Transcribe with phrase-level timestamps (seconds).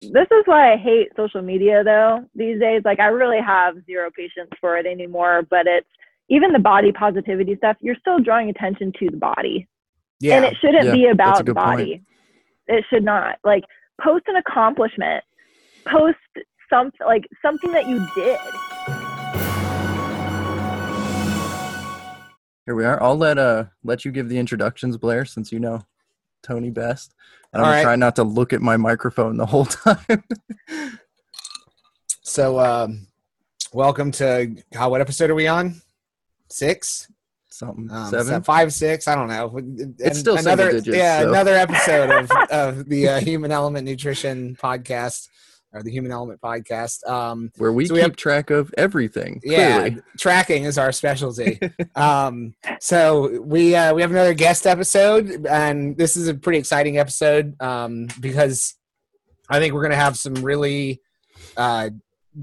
[0.00, 2.82] this is why I hate social media though these days.
[2.84, 5.42] Like I really have zero patience for it anymore.
[5.48, 5.88] But it's
[6.28, 7.76] even the body positivity stuff.
[7.80, 9.66] You're still drawing attention to the body,
[10.20, 10.36] Yeah.
[10.36, 11.78] and it shouldn't Yeah, be about the good point.
[11.78, 12.02] body.
[12.68, 13.38] It should not.
[13.44, 13.64] Like
[14.00, 15.24] post an accomplishment.
[15.90, 16.18] Post
[16.70, 18.38] something like something that you did.
[22.66, 23.02] Here we are.
[23.02, 25.86] I'll let uh let you give the introductions, Blair, since you know
[26.42, 27.14] Toni best.
[27.52, 27.82] And I'm right.
[27.82, 30.24] try not to look at my microphone the whole time.
[32.22, 33.06] so, um,
[33.72, 34.90] welcome to how?
[34.90, 35.80] What episode are we on?
[36.50, 37.08] Six,
[37.58, 38.26] Something um, seven.
[38.26, 39.08] so five, six.
[39.08, 39.56] I don't know.
[39.56, 40.70] And still another.
[40.70, 41.30] digits, yeah, so.
[41.30, 45.26] another episode of of the uh, Human Element Nutrition podcast
[45.72, 47.06] or the Human Element podcast.
[47.08, 49.40] Um, where we so keep we have- track of everything.
[49.44, 50.02] yeah, Clearly.
[50.18, 51.58] tracking is our specialty.
[51.94, 56.98] um, so we uh, we have another guest episode, and this is a pretty exciting
[56.98, 58.74] episode um, because
[59.50, 61.00] I think we're going to have some really
[61.56, 61.90] uh,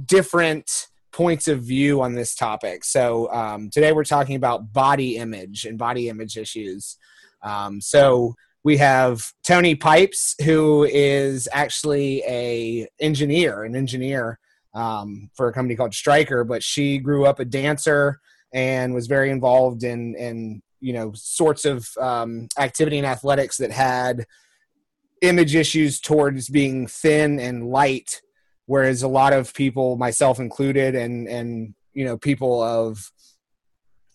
[0.05, 2.83] different points of view on this topic.
[2.83, 6.97] So um, today we're talking about body image and body image issues.
[7.41, 14.39] Um, so we have Toni Pipes, who is actually a engineer, an engineer
[14.73, 18.19] um, for a company called Stryker, but she grew up a dancer
[18.51, 23.71] and was very involved in in you know sorts of um, activity and athletics that
[23.71, 24.25] had
[25.21, 28.19] image issues towards being thin and light,
[28.65, 33.11] whereas a lot of people, myself included, and and you know people of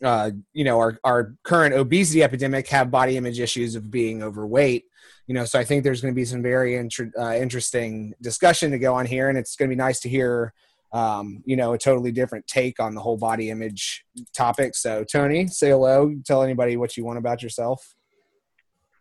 [0.02, 4.84] uh, you know our our current obesity epidemic have body image issues of being overweight
[5.26, 8.70] you know so i think there's going to be some very inter- uh, interesting discussion
[8.70, 10.52] to go on here and it's going to be nice to hear
[10.92, 14.74] um, you know a totally different take on the whole body image topic.
[14.74, 16.14] So toni say hello.
[16.24, 17.94] Tell anybody what you want about yourself.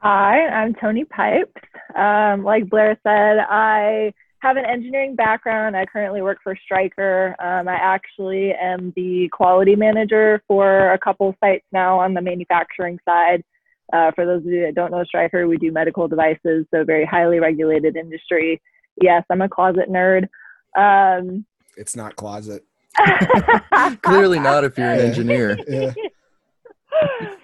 [0.01, 1.61] Hi, I'm Toni Pipes.
[1.93, 5.75] Um, like Blair said, I have an engineering background.
[5.75, 7.35] I currently work for Stryker.
[7.39, 12.99] Um, I actually am the quality manager for a couple sites now on the manufacturing
[13.05, 13.43] side.
[13.91, 17.05] Uh, for those of you that don't know Stryker, we do medical devices, so very
[17.05, 18.61] highly regulated industry.
[19.01, 20.27] Yes, I'm a closet nerd.
[20.77, 21.45] Um,
[21.75, 22.63] it's not closet
[24.01, 25.57] Clearly not if you're an engineer.
[25.67, 25.93] yeah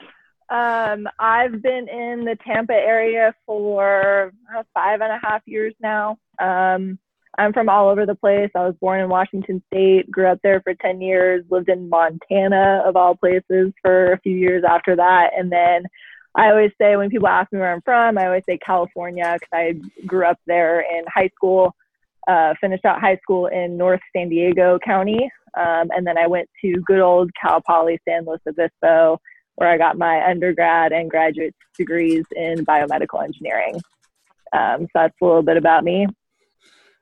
[0.49, 6.17] um, I've been in the Tampa area for uh, five and a half years now.
[6.39, 6.99] Um,
[7.37, 8.49] I'm from all over the place.
[8.55, 12.83] I was born in Washington State, grew up there for 10 years, lived in Montana,
[12.85, 15.31] of all places, for a few years after that.
[15.37, 15.83] And then
[16.35, 19.49] I always say, when people ask me where I'm from, I always say California because
[19.51, 19.73] I
[20.05, 21.75] grew up there in high school,
[22.27, 25.29] uh, finished out high school in North San Diego County.
[25.57, 29.19] Um, and then I went to good old Cal Poly San Luis Obispo
[29.55, 33.79] where I got my undergrad and graduate degrees in biomedical engineering.
[34.53, 36.07] Um, so that's a little bit about me.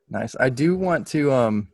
[0.09, 0.35] Nice.
[0.39, 1.67] I do want to um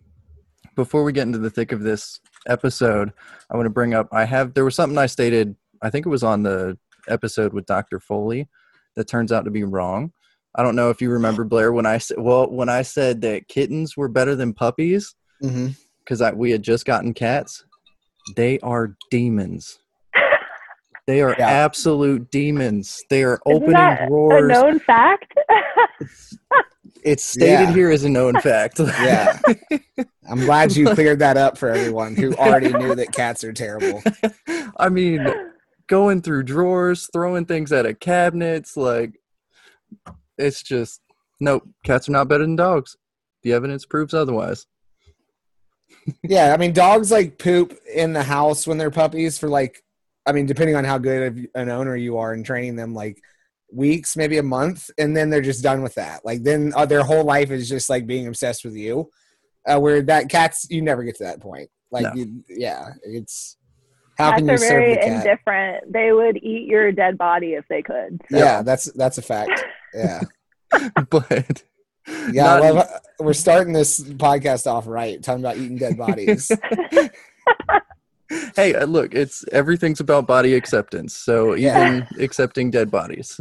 [0.75, 3.11] before we get into the thick of this episode,
[3.49, 6.09] I want to bring up I have there was something I stated, I think it
[6.09, 7.99] was on the episode with Dr.
[7.99, 8.47] Foley
[8.95, 10.13] that turns out to be wrong.
[10.55, 13.47] I don't know if you remember Blair when I said well when I said that
[13.47, 15.69] kittens were better than puppies mm-hmm.
[16.05, 17.65] cuz we had just gotten cats.
[18.35, 19.79] They are demons.
[21.09, 21.47] They are Yeah.
[21.49, 23.03] absolute demons.
[23.09, 25.33] They are Isn't opening that a known fact?
[27.03, 27.73] It's stated Yeah.
[27.73, 28.77] here as a known fact.
[28.79, 29.39] Yeah.
[30.29, 34.03] i'm glad you cleared that up for everyone who already knew that cats are terrible
[34.77, 35.25] I mean,
[35.87, 39.19] going through drawers, throwing things out of cabinets, like
[40.37, 41.01] it's just
[41.39, 41.63] nope.
[41.85, 42.97] Cats are not better than dogs.
[43.41, 44.67] The evidence proves otherwise.
[46.23, 49.81] yeah, I mean, dogs like poop in the house when they're puppies for like,
[50.29, 53.19] I mean, depending on how good of an owner you are in training them, like
[53.71, 56.23] weeks, maybe a month, and then they're just done with that.
[56.23, 59.09] Like then uh, their whole life is just like being obsessed with you.
[59.67, 61.69] Uh, where that cats, you never get to that point.
[61.91, 62.13] Like, No.
[62.15, 63.57] you, yeah, it's
[64.17, 65.07] how Cats can you are serve very the cat?
[65.25, 65.93] indifferent.
[65.93, 68.21] They would eat your dead body if they could.
[68.31, 68.37] So.
[68.37, 69.63] Yeah, that's that's a fact.
[69.93, 70.21] Yeah,
[71.09, 71.63] but
[72.31, 72.43] yeah.
[72.59, 72.87] not- love,
[73.19, 76.51] we're starting this podcast off right, talking about eating dead bodies.
[78.55, 81.15] hey, uh, look, it's everything's about body acceptance.
[81.15, 83.39] So even accepting dead bodies.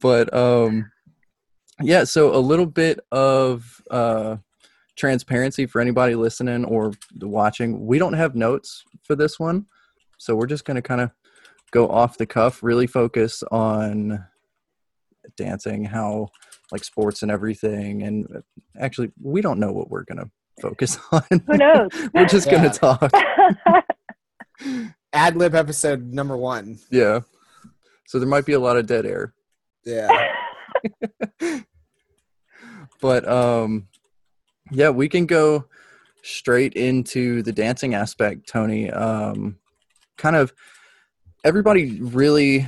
[0.00, 0.90] but um
[1.80, 4.36] yeah, so a little bit of uh
[4.96, 7.86] transparency for anybody listening or watching.
[7.86, 9.66] We don't have notes for this one.
[10.18, 11.12] So we're just going to kind of
[11.70, 14.24] go off the cuff, really focus on
[15.36, 16.30] dancing, how
[16.72, 18.40] like sports and everything and uh,
[18.78, 21.22] actually we don't know what we're going to focus on.
[21.46, 21.90] Who knows?
[22.14, 23.10] we're just gonna talk.
[25.12, 26.78] Ad lib episode number one.
[26.90, 27.20] Yeah.
[28.06, 29.34] So there might be a lot of dead air.
[29.84, 30.08] Yeah.
[33.00, 33.88] but um,
[34.70, 35.66] yeah, we can go
[36.22, 38.90] straight into the dancing aspect, Toni.
[38.90, 39.56] Um,
[40.16, 40.52] kind of
[41.44, 42.66] everybody really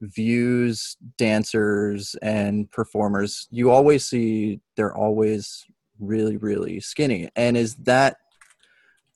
[0.00, 3.48] views dancers and performers.
[3.50, 5.64] You always see they're always
[6.02, 7.30] really, really skinny.
[7.36, 8.16] And is that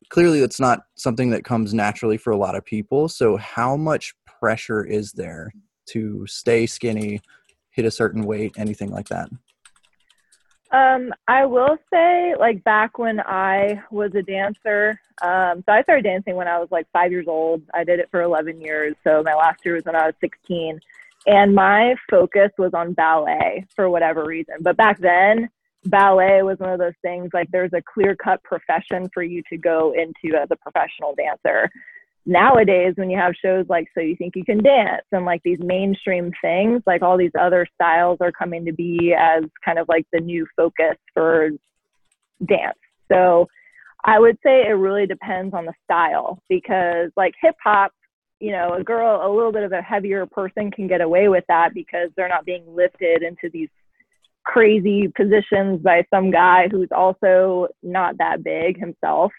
[0.08, 3.08] clearly it's not something that comes naturally for a lot of people.
[3.08, 5.52] So, how much pressure is there
[5.90, 7.20] to stay skinny,
[7.70, 9.28] hit a certain weight, anything like that?
[10.72, 16.02] Um, I will say, like back when I was a dancer, um, so I started
[16.02, 17.62] dancing when I was like five years old.
[17.72, 18.94] I did it for 11 years.
[19.04, 20.80] So my last year was when I was 16.
[21.26, 24.56] And my focus was on ballet for whatever reason.
[24.60, 25.48] But back then,
[25.86, 29.56] ballet was one of those things like there's a clear cut profession for you to
[29.56, 31.70] go into as a professional dancer.
[32.24, 35.60] Nowadays when you have shows like so you think you can dance and like these
[35.60, 40.06] mainstream things like all these other styles are coming to be as kind of like
[40.12, 41.50] the new focus for
[42.44, 42.78] dance.
[43.08, 43.46] So
[44.04, 47.92] i would say it really depends on the style because like hip hop
[48.40, 51.44] you know a girl a little bit of a heavier person can get away with
[51.48, 53.68] that because they're not being lifted into these
[54.46, 59.32] crazy positions by some guy who's also not that big himself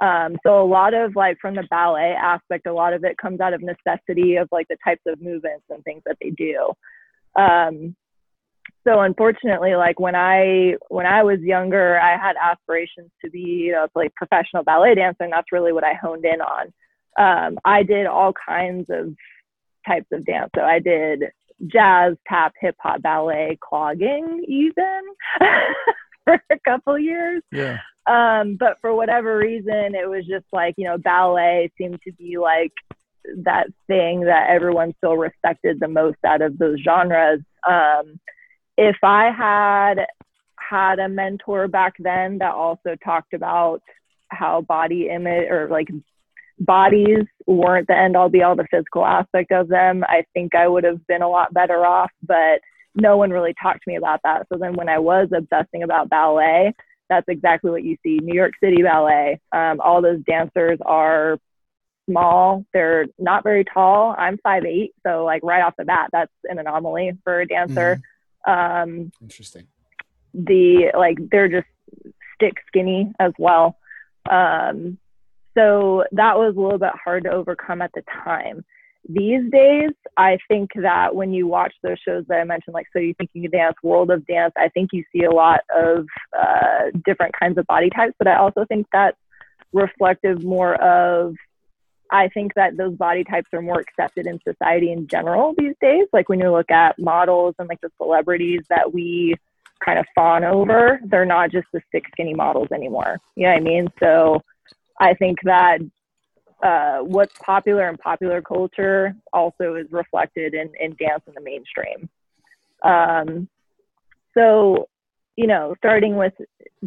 [0.00, 3.40] um, so a lot of like from the ballet aspect, a lot of it comes
[3.40, 6.72] out of necessity of like the types of movements and things that they do.
[7.36, 7.96] Um,
[8.86, 13.72] so unfortunately, like when I when I was younger, I had aspirations to be you
[13.72, 16.72] know like professional ballet dancer, and that's really what I honed in on.
[17.18, 19.14] Um, I did all kinds of
[19.86, 20.50] types of dance.
[20.54, 21.24] So I did
[21.66, 25.00] jazz, tap, hip hop, ballet, clogging, even
[26.24, 27.42] for a couple years.
[27.52, 27.78] Yeah.
[28.06, 32.38] Um, but for whatever reason, it was just like, you know, ballet seemed to be
[32.38, 32.72] like
[33.44, 37.40] that thing that everyone still respected the most out of those genres.
[37.68, 38.18] Um,
[38.78, 40.06] if I had
[40.56, 43.82] had a mentor back then that also talked about
[44.28, 45.88] how body image or like
[46.60, 50.68] bodies weren't the end all be all the physical aspect of them, I think I
[50.68, 52.10] would have been a lot better off.
[52.22, 52.60] But
[52.94, 54.46] no one really talked to me about that.
[54.52, 56.74] So then when I was obsessing about ballet,
[57.08, 58.18] that's exactly what you see.
[58.22, 59.40] New York City Ballet.
[59.52, 61.38] Um, all those dancers are
[62.08, 62.64] small.
[62.72, 64.14] They're not very tall.
[64.16, 68.00] I'm five eight, so like right off the bat, that's an anomaly for a dancer.
[68.46, 68.50] Mm-hmm.
[68.50, 69.66] Um, Interesting.
[70.34, 71.66] The like they're just
[72.34, 73.78] stick skinny as well.
[74.30, 74.98] Um,
[75.58, 78.64] so that was a little bit hard to overcome at the time
[79.08, 82.98] these days, I think that when you watch those shows that I mentioned, like So
[82.98, 86.06] You Think You Can Dance, World of Dance, I think you see a lot of
[86.38, 89.16] uh, different kinds of body types, but I also think that's
[89.72, 91.34] reflective more of,
[92.10, 96.06] I think that those body types are more accepted in society in general these days.
[96.12, 99.34] Like when you look at models and like the celebrities that we
[99.82, 103.18] kind of fawn over, they're not just the thick, skinny models anymore.
[103.36, 103.88] You know what I mean?
[104.00, 104.42] So
[105.00, 105.78] I think that
[106.62, 112.08] uh, what's popular in popular culture also is reflected in, in dance in the mainstream.
[112.82, 113.48] Um,
[114.34, 114.88] so,
[115.36, 116.32] you know, starting with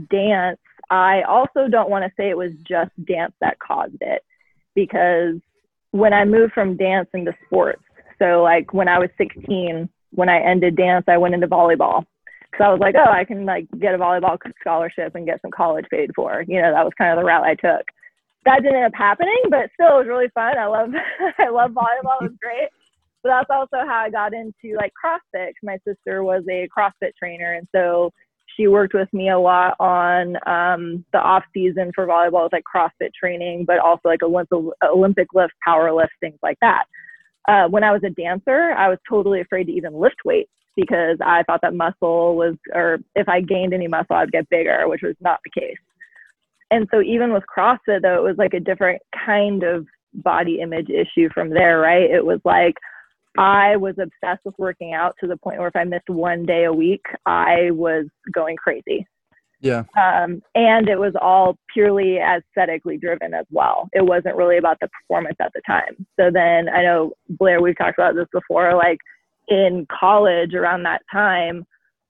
[0.10, 0.60] dance,
[0.90, 4.24] I also don't want to say it was just dance that caused it
[4.76, 5.36] because
[5.92, 7.84] when I moved from dance into sports,
[8.20, 12.06] so like when I was 16, when I ended dance, I went into volleyball
[12.52, 15.52] because I was like, oh, I can like get a volleyball scholarship and get some
[15.52, 16.44] college paid for.
[16.46, 17.86] You know, that was kind of the route I took
[18.46, 20.58] that didn't end up happening, but still it was really fun.
[20.58, 20.90] I love
[21.38, 22.22] I love volleyball.
[22.22, 22.70] It was great.
[23.24, 25.52] But that's also how I got into like CrossFit.
[25.62, 28.12] My sister was a CrossFit trainer, and so
[28.56, 32.64] she worked with me a lot on um, the off season for volleyball with like
[32.74, 36.86] CrossFit training, but also like Olympic Olympic lift, power lift, things like that.
[37.48, 41.18] Uh, when I was a dancer, I was totally afraid to even lift weights because
[41.24, 45.02] I thought that muscle was, or if I gained any muscle, I'd get bigger, which
[45.04, 45.78] was not the case
[46.72, 50.90] and so even with CrossFit though, it was like a different kind of body image
[50.90, 52.10] issue from there, right?
[52.10, 52.76] It was like
[53.38, 56.66] I was obsessed with working out to the point where if I missed one day
[56.66, 59.06] a week, I was going crazy.
[59.62, 59.84] Yeah.
[59.96, 63.90] Um, and it was all purely aesthetically driven as well.
[63.94, 66.06] It wasn't really about the performance at the time.
[66.20, 68.98] So then I know Blair, we've talked about this before, like
[69.48, 71.64] in college around that time,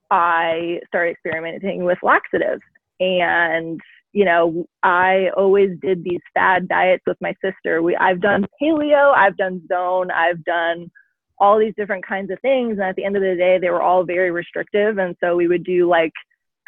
[0.09, 2.61] I started experimenting with laxatives
[2.99, 3.79] and
[4.13, 7.81] you know, I always did these fad diets with my sister.
[7.81, 10.91] We I've done paleo, I've done zone, I've done
[11.39, 12.73] all these different kinds of things.
[12.73, 14.97] And at the end of the day, they were all very restrictive.
[14.99, 16.11] And so we would do like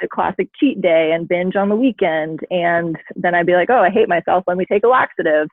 [0.01, 2.39] the classic cheat day and binge on the weekend.
[2.50, 4.43] And then I'd be like, oh, I hate myself.
[4.47, 5.47] Let me take a laxative.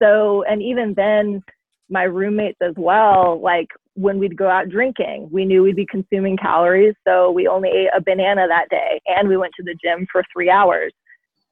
[0.00, 1.42] So, and even then,
[1.88, 6.36] my roommates as well, like when we'd go out drinking, we knew we'd be consuming
[6.36, 6.94] calories.
[7.06, 10.22] So we only ate a banana that day and we went to the gym for
[10.32, 10.92] three hours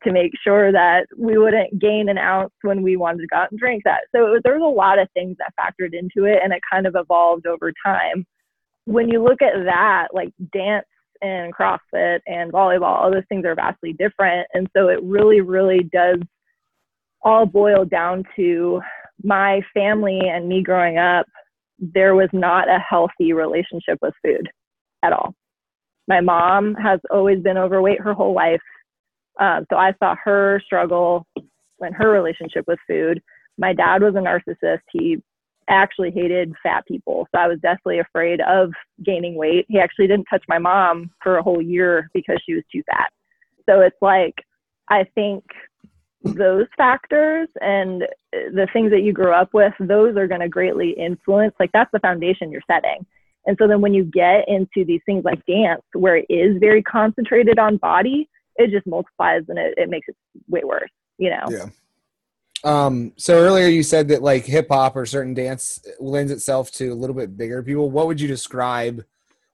[0.05, 3.51] to make sure that we wouldn't gain an ounce when we wanted to go out
[3.51, 4.03] and drink that.
[4.15, 6.95] So there was a lot of things that factored into it and it kind of
[6.97, 8.27] evolved over time.
[8.85, 10.87] When you look at that, like dance
[11.23, 14.47] and CrossFit and volleyball, all those things are vastly different.
[14.53, 16.19] And so it really, really does
[17.23, 18.81] all boil down to
[19.25, 21.27] my family and me growing up.
[21.79, 24.49] There was not a healthy relationship with food
[25.03, 25.35] at all.
[26.09, 28.61] My mom has always been overweight her whole life.
[29.39, 33.23] Um, so I saw her struggle in her relationship with food.
[33.59, 34.81] My dad was a narcissist.
[34.93, 35.23] He
[35.69, 37.27] actually hated fat people.
[37.35, 38.73] So I was definitely afraid of
[39.05, 39.67] gaining weight.
[39.69, 43.11] He actually didn't touch my mom for a whole year because she was too fat.
[43.69, 44.35] So it's like,
[44.89, 45.45] I think
[46.23, 50.91] those factors and the things that you grew up with, those are going to greatly
[50.91, 51.55] influence.
[51.59, 53.05] Like, that's the foundation you're setting.
[53.47, 56.83] And so then when you get into these things like dance, where it is very
[56.83, 58.29] concentrated on body,
[58.59, 60.17] it just multiplies and it, it makes it
[60.49, 61.45] way worse, you know?
[61.49, 61.67] Yeah.
[62.65, 66.89] Um, so earlier you said that like hip hop or certain dance lends itself to
[66.89, 67.91] a little bit bigger people.
[67.91, 69.05] What would you describe?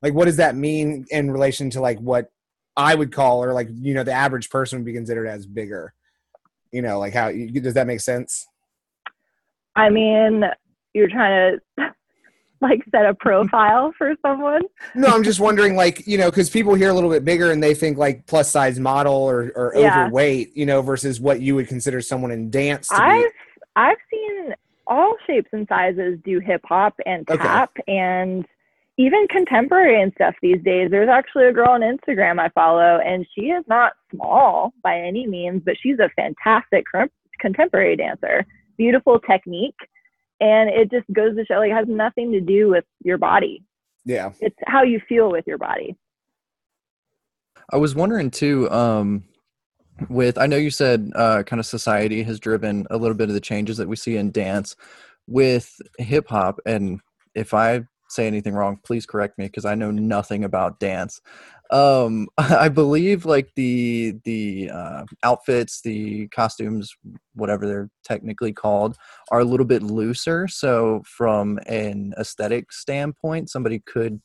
[0.00, 2.30] Like, what does that mean in relation to like what
[2.76, 5.92] I would call or like you know the average person would be considered as bigger?
[6.71, 8.47] You know, like how does that make sense?
[9.76, 10.44] I mean,
[10.94, 11.94] you're trying to
[12.62, 14.62] like set a profile for someone?
[14.95, 17.62] No, I'm just wondering, like, you know, because people hear a little bit bigger and
[17.62, 20.04] they think like plus size model or, or yeah.
[20.04, 22.88] overweight, you know, versus what you would consider someone in dance.
[22.90, 23.28] I've be.
[23.76, 24.54] I've seen
[24.87, 27.92] all shapes and sizes do hip hop and tap okay.
[27.92, 28.47] and
[28.99, 30.90] even contemporary and stuff these days.
[30.90, 35.26] There's actually a girl on Instagram I follow, and she is not small by any
[35.26, 36.85] means, but she's a fantastic
[37.40, 38.45] contemporary dancer.
[38.76, 39.76] Beautiful technique
[40.42, 43.62] and it just goes to show like it has nothing to do with your body.
[44.04, 44.32] Yeah.
[44.40, 45.96] It's how you feel with your body.
[47.72, 49.25] I was wondering too um
[50.08, 53.34] with i know you said uh kind of society has driven a little bit of
[53.34, 54.75] the changes that we see in dance
[55.28, 56.99] with hip hop and
[57.34, 61.20] if i say anything wrong please correct me because i know nothing about dance
[61.73, 66.95] um i believe like the the uh, outfits the costumes
[67.35, 68.97] whatever they're technically called
[69.31, 74.21] are a little bit looser so from an aesthetic standpoint somebody could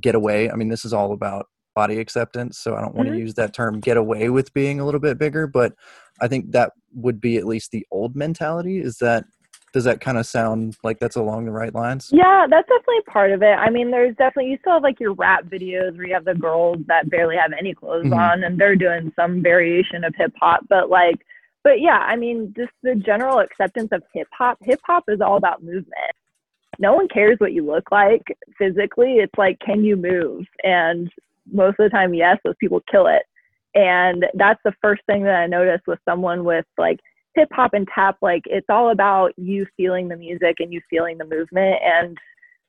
[0.00, 3.12] get away i mean this is all about body acceptance so i don't want to
[3.12, 3.20] mm-hmm.
[3.20, 5.74] use that term get away with being a little bit bigger but
[6.22, 9.24] i think that would be at least the old mentality is that
[9.76, 12.08] does that kind of sound like that's along the right lines?
[12.10, 13.58] Yeah, that's definitely part of it.
[13.58, 16.34] I mean, there's definitely you still have like your rap videos where you have the
[16.34, 18.14] girls that barely have any clothes mm-hmm.
[18.14, 21.16] on and they're doing some variation of hip hop, but like
[21.62, 24.56] but yeah, I mean, just the general acceptance of hip hop.
[24.62, 26.14] Hip hop is all about movement.
[26.78, 28.22] No one cares what you look like
[28.56, 29.16] physically.
[29.16, 30.46] It's like, can you move?
[30.62, 31.10] And
[31.52, 33.24] most of the time, yes, those people kill it.
[33.74, 37.00] And that's the first thing that I noticed with someone with like
[37.36, 41.18] hip hop and tap, like it's all about you feeling the music and you feeling
[41.18, 41.76] the movement.
[41.84, 42.18] And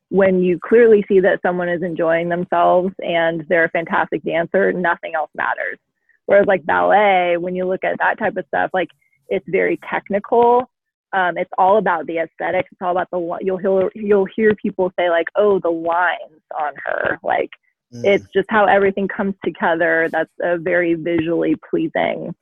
[0.10, 5.16] when you clearly see that someone is enjoying themselves and they're a fantastic dancer, nothing
[5.16, 5.80] else matters.
[6.28, 8.90] Whereas like ballet, when you look at that type of stuff, like
[9.30, 10.70] it's very technical.
[11.14, 12.70] Um, it's all about the aesthetics.
[12.72, 16.74] It's all about the you'll hear you'll hear people say like, oh, the lines on
[16.86, 17.18] her.
[17.24, 17.50] Like
[17.94, 18.04] mm.
[18.04, 20.10] it's just how everything comes together.
[20.12, 22.36] That's a very visually pleasing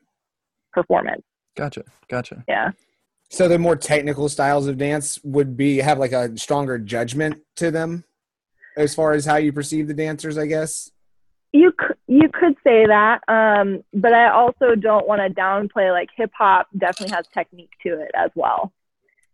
[0.73, 1.21] performance.
[1.55, 1.83] Gotcha.
[2.09, 2.43] Gotcha.
[2.47, 2.71] Yeah.
[3.29, 7.71] So the more technical styles of dance would be have like a stronger judgment to
[7.71, 8.03] them
[8.77, 10.91] as far as how you perceive the dancers, I guess.
[11.51, 16.09] You could, you could say that, um, but I also don't want to downplay like
[16.15, 18.73] hip hop definitely has technique to it as well.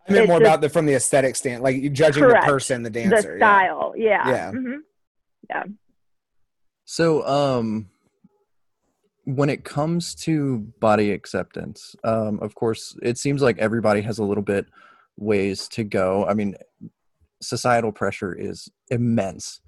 [0.07, 2.45] I meant it's more just, about the from the aesthetic stand, like you judging correct.
[2.45, 3.93] the person, the dancer, the style.
[3.97, 4.27] Yeah.
[4.27, 4.29] Yeah.
[4.29, 4.51] Yeah.
[4.51, 4.77] Mm-hmm.
[5.49, 5.63] yeah.
[6.85, 7.90] So, um,
[9.35, 14.23] when it comes to body acceptance, um, of course, it seems like everybody has a
[14.23, 14.65] little bit
[15.17, 16.25] ways to go.
[16.25, 16.55] I mean,
[17.41, 19.61] societal pressure is immense.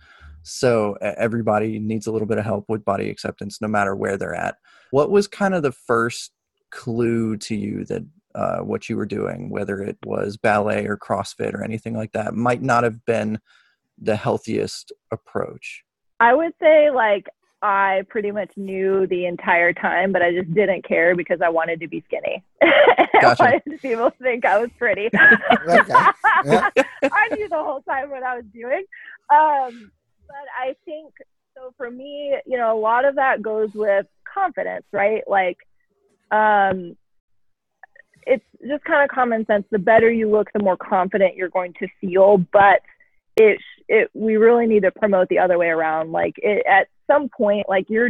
[0.43, 4.35] So everybody needs a little bit of help with body acceptance, no matter where they're
[4.35, 4.57] at.
[4.91, 6.31] What was kind of the first
[6.69, 8.03] clue to you that
[8.35, 12.33] uh, what you were doing, whether it was ballet or CrossFit or anything like that,
[12.33, 13.39] might not have been
[13.97, 15.83] the healthiest approach?
[16.19, 17.27] I would say like
[17.63, 21.79] I pretty much knew the entire time, but I just didn't care because I wanted
[21.79, 22.43] to be skinny.
[23.21, 23.41] Gotcha.
[23.41, 25.09] I wanted people to think I was pretty.
[25.13, 26.73] I
[27.31, 28.83] knew the whole time what I was doing.
[29.29, 29.91] Um,
[30.27, 31.13] but I think
[31.55, 35.23] so for me, you know, a lot of that goes with confidence, right?
[35.25, 35.57] Like,
[36.31, 36.97] um,
[38.27, 39.65] it's just kind of common sense.
[39.71, 42.39] The better you look, the more confident you're going to feel.
[42.51, 42.81] But
[43.37, 46.11] it, it, we really need to promote the other way around.
[46.11, 48.09] Like, it, at some point, like you're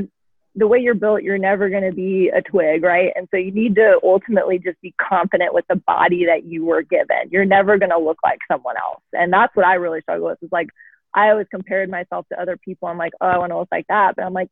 [0.56, 3.12] the way you're built, you're never going to be a twig, right?
[3.16, 6.84] And so you need to ultimately just be confident with the body that you were
[6.84, 7.30] given.
[7.32, 9.02] You're never going to look like someone else.
[9.14, 10.68] And that's what I really struggle with is like,
[11.16, 12.88] I always compared myself to other people.
[12.88, 14.16] I'm like, oh, I want to look like that.
[14.16, 14.50] But I'm like,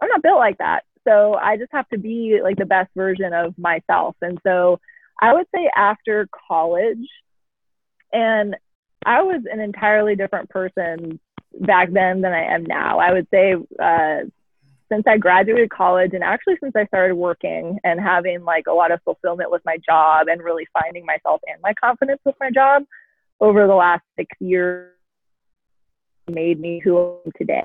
[0.00, 0.84] I'm not built like that.
[1.06, 4.16] So I just have to be like the best version of myself.
[4.22, 4.78] And so
[5.20, 7.08] I would say after college,
[8.12, 8.56] and
[9.04, 11.18] I was an entirely different person
[11.58, 12.98] back then than I am now.
[12.98, 14.18] I would say uh,
[14.90, 18.90] since I graduated college and actually since I started working and having like a lot
[18.92, 22.84] of fulfillment with my job and really finding myself and my confidence with my job
[23.40, 24.92] over the last six years
[26.28, 27.64] made me who I am today.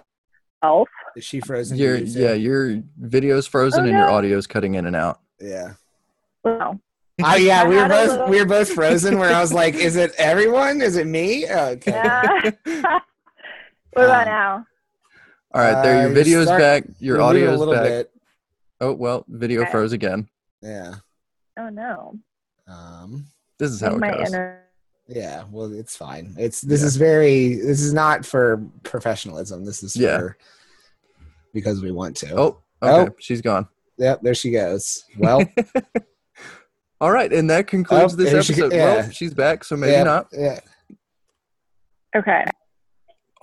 [0.63, 0.89] Elf.
[1.15, 1.77] Is she frozen?
[1.77, 2.22] Your you say?
[2.22, 5.20] yeah, your video's frozen Oh, and your audio's cutting in and out.
[5.39, 5.74] Yeah.
[6.44, 6.80] Wow.
[7.24, 9.20] Oh yeah, we were both little- we were both frozen.
[9.20, 10.82] Where I was like, "Is it everyone?
[10.82, 11.92] Is it me?" Okay.
[12.65, 13.00] Yeah.
[13.96, 14.66] what about Um, now?
[15.54, 15.98] All right, there.
[15.98, 16.84] Uh, Your you video's start- back.
[17.00, 17.84] Your We're moving audio's back.
[17.84, 18.12] bit.
[18.82, 19.72] Oh well, video Okay.
[19.72, 20.28] froze again.
[20.62, 20.96] Yeah.
[21.58, 22.20] Oh no.
[22.68, 23.25] Um.
[23.58, 24.30] This is how it goes.
[24.30, 24.64] inner
[25.08, 25.44] Yeah.
[25.50, 26.36] Well, it's fine.
[26.38, 26.88] It's this Yeah.
[26.88, 27.56] is very.
[27.56, 29.64] This is not for professionalism.
[29.64, 30.18] This is Yeah.
[30.18, 30.38] for
[31.54, 32.34] because we want to.
[32.36, 32.48] Oh,
[32.84, 33.16] okay, Oh.
[33.20, 33.68] she's gone.
[33.98, 34.22] Yep.
[34.24, 35.06] There she goes.
[35.18, 35.42] Well.
[37.02, 38.74] All right, and that concludes Oh, this there she- episode.
[38.74, 38.96] yeah.
[38.96, 40.28] Well, she's back, so maybe yeah, not.
[40.34, 40.60] Yeah.
[42.16, 42.46] Okay.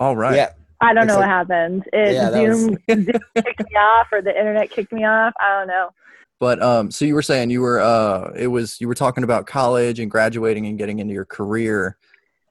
[0.03, 0.35] All right.
[0.35, 0.51] Yeah.
[0.81, 1.83] I don't It's know like- what happened.
[1.93, 3.05] It Yeah, that was- Zoom, Zoom
[3.35, 5.33] kicked me off or the internet kicked me off.
[5.39, 5.91] I don't know.
[6.39, 9.47] But um, so you were saying you were uh, it was you were talking about
[9.47, 11.95] college and graduating and getting into your career.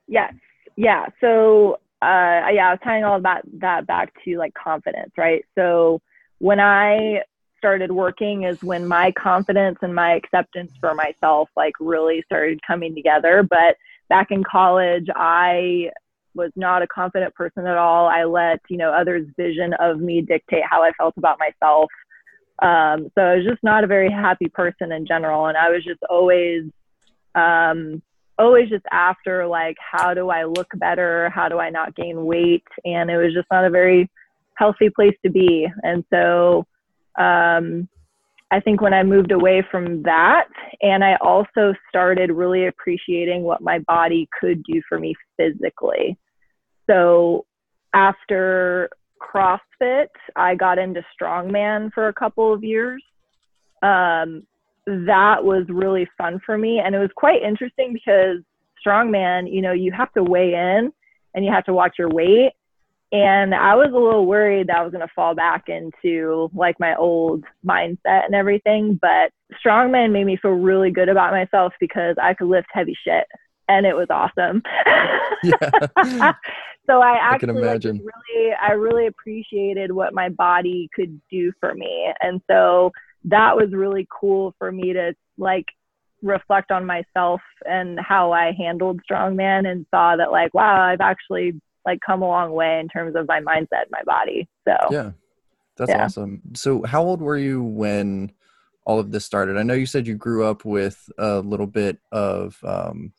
[0.09, 0.33] Yes.
[0.77, 1.07] Yeah.
[1.21, 5.45] So, uh, yeah, I was tying all of that, that back to like confidence, right?
[5.55, 6.01] So,
[6.39, 7.23] when I
[7.59, 12.95] started working is when my confidence and my acceptance for myself like really started coming
[12.95, 13.43] together.
[13.43, 13.77] But
[14.09, 15.91] back in college, I
[16.35, 18.09] was not a confident person at all.
[18.09, 21.91] I let, you know, others' vision of me dictate how I felt about myself.
[22.61, 25.47] Um, so I was just not a very happy person in general.
[25.47, 26.65] And I was just always,
[27.35, 28.03] um,
[28.39, 32.65] always just after like how do i look better how do i not gain weight
[32.85, 34.11] and it was just not a very
[34.55, 36.67] healthy place to be and so
[37.19, 37.89] um,
[38.53, 40.47] i think when i moved away from that
[40.81, 46.17] and i also started really appreciating what my body could do for me physically
[46.89, 47.45] so
[47.95, 48.89] after
[49.21, 53.03] crossfit i got into strongman for a couple of years
[53.83, 54.47] um,
[54.87, 56.81] that was really fun for me.
[56.85, 58.39] And it was quite interesting because
[58.85, 60.93] strongman, you know, you have to weigh in
[61.35, 62.53] and you have to watch your weight.
[63.13, 66.81] And I was a little worried that I was going to fall back into like
[66.81, 68.99] my old mindset and everything.
[69.01, 69.33] But
[69.65, 73.27] strongman made me feel really good about myself because I could lift heavy shit
[73.69, 74.63] and it was awesome.
[75.45, 75.59] Yeah.
[76.87, 77.99] so I I can actually like, imagine.
[77.99, 82.13] really, I really appreciated what my body could do for me.
[82.21, 82.93] And so
[83.25, 85.65] that was really cool for me to like
[86.23, 91.61] reflect on myself and how I handled strongman and saw that like, wow, I've actually
[91.85, 94.49] like come a long way in terms of my mindset, my body.
[94.67, 95.13] So Yeah.
[95.77, 96.05] That's Yeah.
[96.05, 96.43] awesome.
[96.55, 98.33] So how old were you when
[98.85, 99.57] all of this started?
[99.57, 103.13] I know you said you grew up with a little bit of um,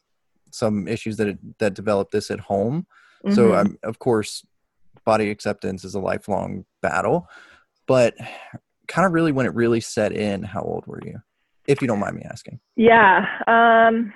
[0.52, 2.86] some issues that that developed this at home.
[3.32, 3.58] So mhm.
[3.58, 4.45] um, of course,
[5.06, 7.28] body acceptance is a lifelong battle,
[7.88, 8.15] but
[8.88, 11.21] kind of really when it really set in, how old were you?
[11.67, 12.60] If you don't mind me asking.
[12.76, 13.26] Yeah.
[13.47, 14.13] Um,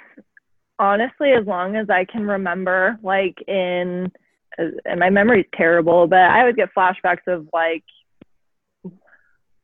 [0.79, 4.12] honestly, as long as I can remember, like in,
[4.57, 7.83] and my memory's terrible, but I would get flashbacks of like,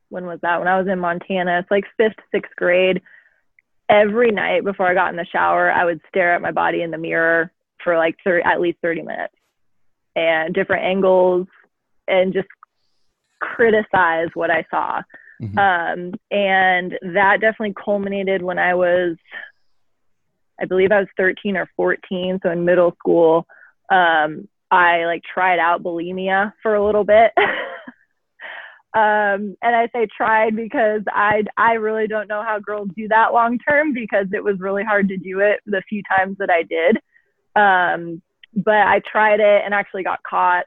[0.10, 0.60] when was that?
[0.60, 3.01] When I was in Montana, it's like fifth, sixth grade.
[3.89, 6.91] Every night before I got in the shower, I would stare at my body in
[6.91, 7.51] the mirror
[7.84, 9.34] for like 30, at least 30 minutes
[10.15, 11.47] and different angles
[12.08, 12.47] and just
[13.41, 15.01] criticize what I saw.
[15.41, 15.58] Mhm.
[15.58, 19.17] Um, and that definitely culminated when I was,
[20.62, 22.39] I believe I was 13 or 14.
[22.43, 23.47] So in middle school,
[23.89, 27.32] um, I like tried out bulimia for a little bit.
[27.38, 27.46] um,
[29.62, 33.60] and I say tried because I, I really don't know how girls do that long
[33.60, 36.98] term because it was really hard to do it the few times that I did.
[37.56, 38.24] Um,
[38.56, 40.66] but I tried it and actually got caught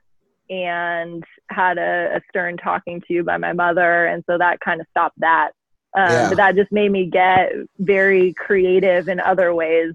[0.49, 4.07] and had a, a stern talking to by my mother.
[4.07, 5.51] And so that kind of stopped that.
[5.97, 6.29] Um, Yeah.
[6.29, 9.95] But that just made me get very creative in other ways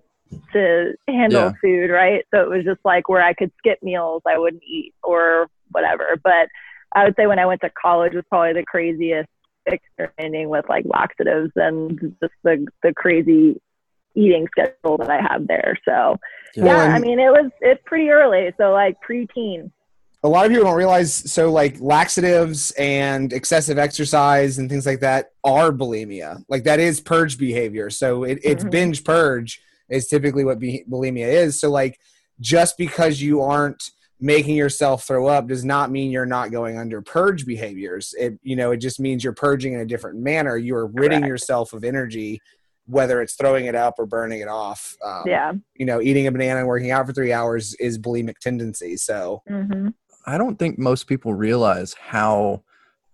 [0.54, 1.52] to handle Yeah.
[1.62, 2.26] food, right?
[2.34, 6.18] So it was just like where I could skip meals, I wouldn't eat or whatever.
[6.24, 6.48] But
[6.94, 9.30] I would say when I went to college was probably the craziest
[9.72, 13.62] experimenting with like laxatives and just the, the crazy
[14.16, 15.78] eating schedule that I had there.
[15.86, 16.18] So
[16.56, 16.66] Yeah.
[16.66, 19.72] yeah, I mean, it was it's pretty early, so like preteen.
[20.24, 25.00] a lot of people don't realize so like laxatives and excessive exercise and things like
[25.00, 28.70] that are bulimia like that is purge behavior so it, it's Mhm.
[28.70, 29.60] binge purge
[29.92, 32.00] is typically what bulimia is so like
[32.40, 37.02] just because you aren't making yourself throw up does not mean you're not going under
[37.02, 40.76] purge behaviors it you know it just means you're purging in a different manner you
[40.76, 41.28] are ridding Correct.
[41.28, 42.40] yourself of energy
[42.88, 45.54] whether it's throwing it up or burning it off um, Yeah.
[45.76, 49.44] you know eating a banana and working out for three hours is bulimic tendency so
[49.48, 49.90] hmm
[50.28, 52.62] I don't think most people realize how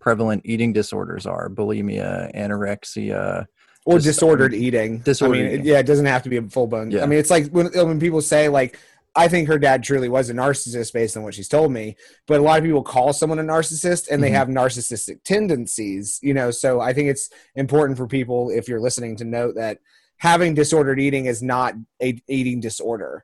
[0.02, 3.46] prevalent eating disorders are bulimia, anorexia.
[3.88, 5.00] Or disordered eating.
[5.00, 5.66] disordered I mean, eating.
[5.66, 6.92] yeah, it doesn't have to be a full blown.
[6.92, 7.04] Yeah.
[7.04, 8.78] I mean, it's like when when people say like,
[9.16, 11.96] I think her dad truly was a narcissist based on what she's told me.
[12.28, 14.34] But a lot of people call someone a narcissist and they Mhm.
[14.34, 16.20] have narcissistic tendencies.
[16.22, 19.80] You know, so I think it's important for people if you're listening to note that
[20.18, 23.24] having disordered eating is not a eating disorder.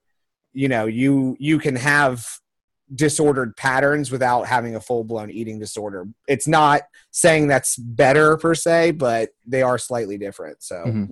[0.54, 2.26] You know, you you can have
[2.93, 6.06] disordered patterns without having a full blown eating disorder.
[6.28, 10.62] It's not saying that's better per se, but they are slightly different.
[10.63, 11.10] So Mhm.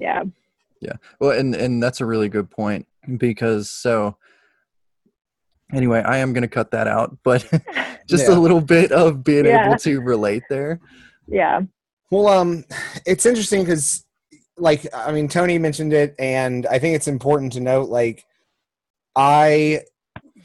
[0.82, 0.94] Yeah.
[1.20, 4.18] Well, and and that's a really good point because so
[5.74, 7.42] anyway, I am going to cut that out, but
[8.08, 8.36] just Yeah.
[8.36, 9.68] a little bit of being Yeah.
[9.68, 10.80] able to relate there.
[11.28, 11.62] Yeah.
[12.10, 12.66] Well, um,
[13.06, 14.06] it's interesting because,
[14.58, 18.26] like, I mean, Toni mentioned it, and I think it's important to note, like,
[19.16, 19.84] I,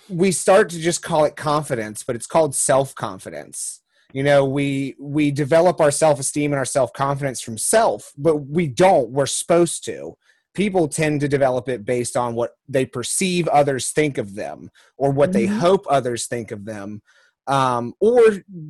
[0.08, 3.80] we start to just call it confidence, but it's called self confidence.
[4.12, 8.36] You know, we we develop our self esteem and our self confidence from self, but
[8.36, 9.10] we don't.
[9.10, 10.16] We're supposed to.
[10.54, 15.10] People tend to develop it based on what they perceive others think of them, or
[15.10, 15.58] what they Mhm.
[15.58, 17.02] hope others think of them,
[17.46, 18.22] um, or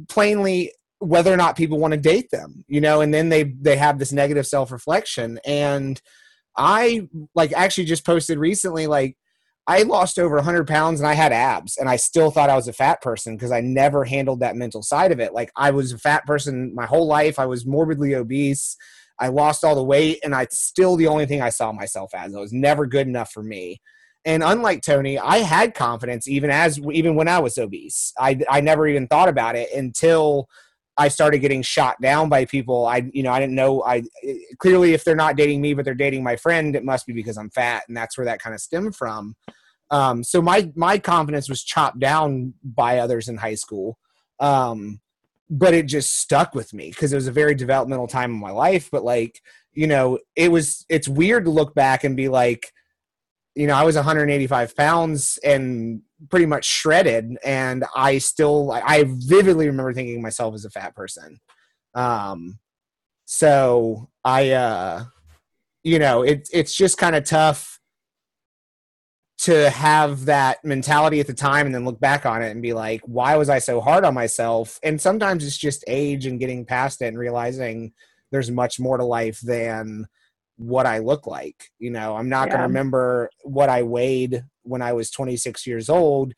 [0.09, 3.77] plainly whether or not people want to date them you know and then they they
[3.77, 6.01] have this negative self-reflection and
[6.57, 9.15] i like actually just posted recently like
[9.67, 12.69] i lost over 100 pounds and i had abs and i still thought i was
[12.69, 15.33] a fat person because i never handled that mental side of it.
[15.33, 17.39] Like i was a fat person my whole life.
[17.39, 18.77] I was morbidly obese.
[19.19, 22.35] I lost all the weight and i still the only thing i saw myself as
[22.35, 23.81] i was never good enough for me.
[24.27, 28.13] And unlike Toni, I had confidence even as even when I was obese.
[28.19, 30.49] I I never even thought about it until
[30.99, 32.87] I started getting shot down by people.
[32.87, 33.83] I, you know, I didn't know.
[33.85, 34.03] I
[34.59, 37.37] clearly, if they're not dating me, but they're dating my friend, it must be because
[37.37, 39.37] I'm fat, and that's where that kind of stemmed from.
[39.91, 43.99] Um, so my my confidence was chopped down by others in high school,
[44.41, 45.01] um,
[45.51, 48.51] but it just stuck with me because it was a very developmental time in my
[48.51, 48.89] life.
[48.91, 49.41] But like,
[49.73, 50.85] you know, it was.
[50.89, 52.73] It's weird to look back and be like,
[53.57, 59.67] you know, I was 185 pounds and pretty much shredded, and I still, I vividly
[59.67, 61.41] remember thinking myself as a fat person.
[61.95, 62.59] Um,
[63.25, 65.05] so I, uh,
[65.83, 67.81] you know, it, it's just kind of tough
[69.39, 72.75] to have that mentality at the time and then look back on it and be
[72.75, 74.79] like, why was I so hard on myself?
[74.83, 77.93] And sometimes it's just age and getting past it and realizing
[78.31, 80.07] there's much more to life than
[80.57, 81.71] what I look like.
[81.79, 85.89] You know, I'm not going to remember what I weighed when I was 26 years
[85.89, 86.33] old.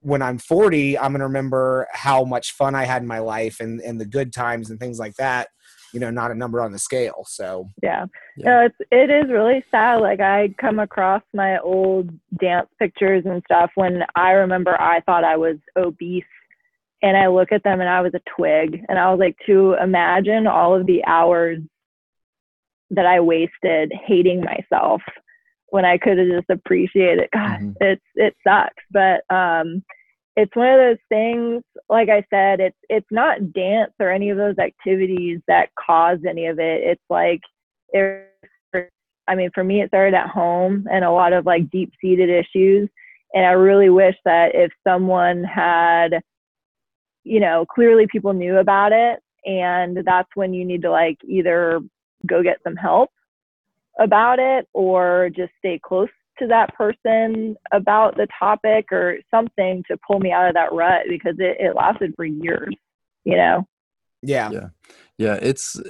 [0.00, 3.60] When I'm 40, I'm going to remember how much fun I had in my life
[3.60, 5.48] and, and the good times and things like that.
[5.94, 7.24] You know, not a number on the scale.
[7.26, 8.06] So, Yeah.
[8.36, 8.44] Yeah.
[8.44, 10.00] No, it's it is really sad.
[10.00, 15.22] Like I come across my old dance pictures and stuff when I remember I thought
[15.22, 16.24] I was obese
[17.04, 19.76] and I look at them and I was a twig and I was like to
[19.80, 21.60] imagine all of the hours
[22.94, 25.02] that I wasted hating myself
[25.68, 27.74] when I could have just appreciated God, Mhm.
[27.80, 28.82] it's it sucks.
[28.90, 29.82] But um
[30.36, 34.36] it's one of those things like i said it's it's not dance or any of
[34.36, 37.40] those activities that cause any of it it's like
[37.90, 38.28] it,
[39.28, 42.28] i mean for me it started at home and a lot of like deep seated
[42.28, 42.88] issues
[43.32, 46.20] and i really wish that if someone had
[47.22, 51.80] you know clearly people knew about it and that's when you need to like either
[52.26, 53.10] go get some help
[54.00, 56.08] about it or just stay close
[56.38, 61.02] to that person about the topic or something to pull me out of that rut
[61.08, 62.74] because it, it lasted for years,
[63.24, 63.66] you know?
[64.22, 64.50] yeah.
[64.50, 64.68] Yeah.
[65.16, 65.80] Yeah, it's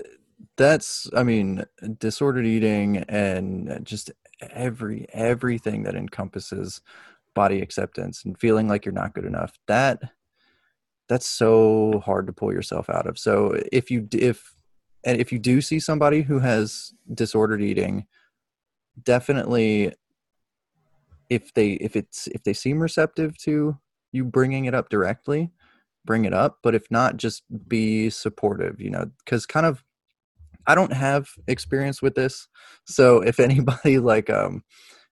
[0.56, 1.64] that's I mean,
[1.98, 4.10] disordered eating and just
[4.50, 6.80] every everything that encompasses
[7.34, 9.58] body acceptance and feeling like you're not good enough.
[9.66, 10.12] That
[11.08, 13.18] that's so hard to pull yourself out of.
[13.18, 14.53] So if you if
[15.04, 18.06] and if you do see somebody who has disordered eating,
[19.02, 19.92] definitely
[21.30, 23.78] if they if it's if they seem receptive to
[24.12, 25.50] you bringing it up directly,
[26.04, 29.82] bring it up but if not just be supportive you know because kind of
[30.66, 32.46] i don't have experience with this
[32.84, 34.62] so if anybody like um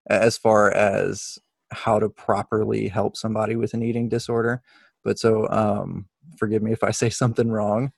[0.09, 1.39] as far as
[1.71, 4.63] how to properly help somebody with an eating disorder
[5.05, 7.93] but so um, forgive me if I say something wrong.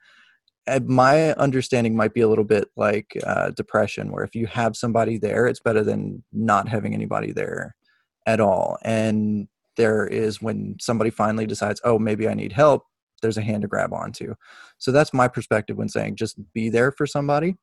[0.66, 4.76] And my understanding might be a little bit like uh, depression, where if you have
[4.76, 7.76] somebody there, it's better than not having anybody there
[8.26, 8.78] at all.
[8.82, 12.84] And there is when somebody finally decides, oh, maybe I need help,
[13.20, 14.34] there's a hand to grab onto.
[14.78, 17.56] So that's my perspective when saying just be there for somebody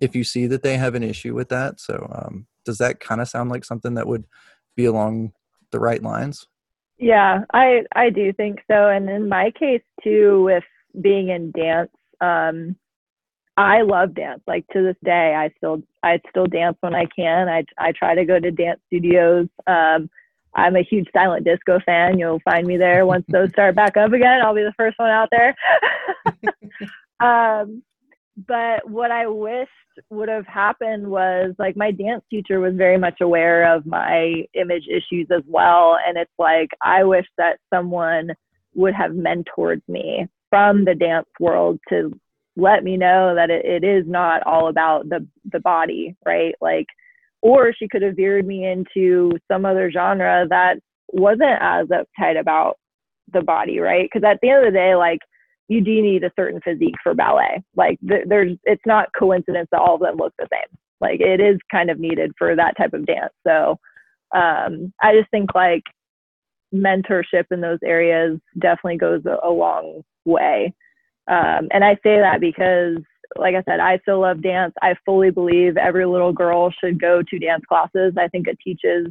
[0.00, 1.80] if you see that they have an issue with that.
[1.80, 4.24] So um, does that kind of sound like something that would
[4.76, 5.32] be along
[5.70, 6.46] the right lines?
[6.98, 8.88] Yeah, I I do think so.
[8.88, 10.64] And in my case too, with
[11.00, 12.76] being in dance, um,
[13.56, 14.42] I love dance.
[14.46, 17.48] Like to this day, I still I still dance when I can.
[17.48, 19.48] I I try to go to dance studios.
[19.66, 20.08] Um,
[20.54, 22.18] I'm a huge silent disco fan.
[22.18, 24.40] You'll find me there once those start back up again.
[24.42, 25.54] I'll be the first one out there.
[27.20, 27.82] um,
[28.48, 29.70] but what I wished
[30.08, 34.86] would have happened was like my dance teacher was very much aware of my image
[34.88, 35.98] issues as well.
[36.06, 38.30] And it's like, I wish that someone
[38.74, 42.12] would have mentored me from the dance world to
[42.56, 46.54] let me know that it, it is not all about the, the body, right?
[46.60, 46.86] Like,
[47.42, 50.74] or she could have veered me into some other genre that
[51.12, 52.76] wasn't as uptight about
[53.32, 54.08] the body, right?
[54.12, 55.20] Because at the end of the day, like
[55.68, 57.62] you do need a certain physique for ballet.
[57.76, 60.76] Like th- there's, it's not coincidence that all of them look the same.
[61.00, 63.32] Like it is kind of needed for that type of dance.
[63.46, 63.78] So
[64.34, 65.84] um, I just think like
[66.74, 70.72] mentorship in those areas definitely goes a, long way.
[71.28, 72.98] Um, and I say that because
[73.36, 74.74] like I said, I still love dance.
[74.82, 78.14] I fully believe every little girl should go to dance classes.
[78.18, 79.06] I think it teaches,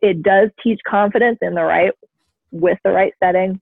[0.00, 1.92] it does teach confidence in the right,
[2.52, 3.60] with the right setting,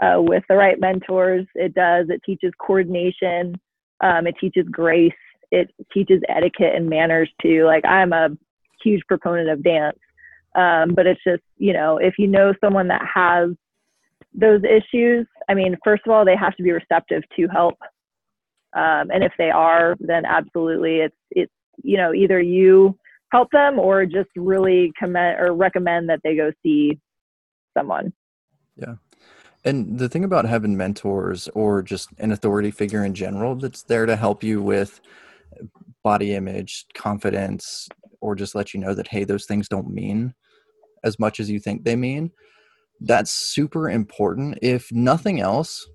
[0.00, 1.46] uh, with the right mentors.
[1.54, 2.06] It does.
[2.10, 3.60] It teaches coordination.
[4.00, 5.12] Um, it teaches grace.
[5.50, 7.64] It teaches etiquette and manners too.
[7.64, 8.30] Like I'm a
[8.82, 9.98] huge proponent of dance.
[10.54, 13.50] Um, but it's just, you know, if you know someone that has
[14.34, 17.78] those issues, I mean, first of all, they have to be receptive to help
[18.72, 22.96] um, and if they are, then absolutely, it's it's you know either you
[23.32, 26.98] help them or just really commend or recommend that they go see
[27.76, 28.12] someone.
[28.76, 28.94] Yeah.
[29.64, 34.06] And the thing about having mentors or just an authority figure in general that's there
[34.06, 35.00] to help you with
[36.02, 37.88] body image, confidence,
[38.20, 40.34] or just let you know that, hey, those things don't mean
[41.04, 42.30] as much as you think they mean.
[43.00, 44.58] That's super important.
[44.62, 45.88] If nothing else,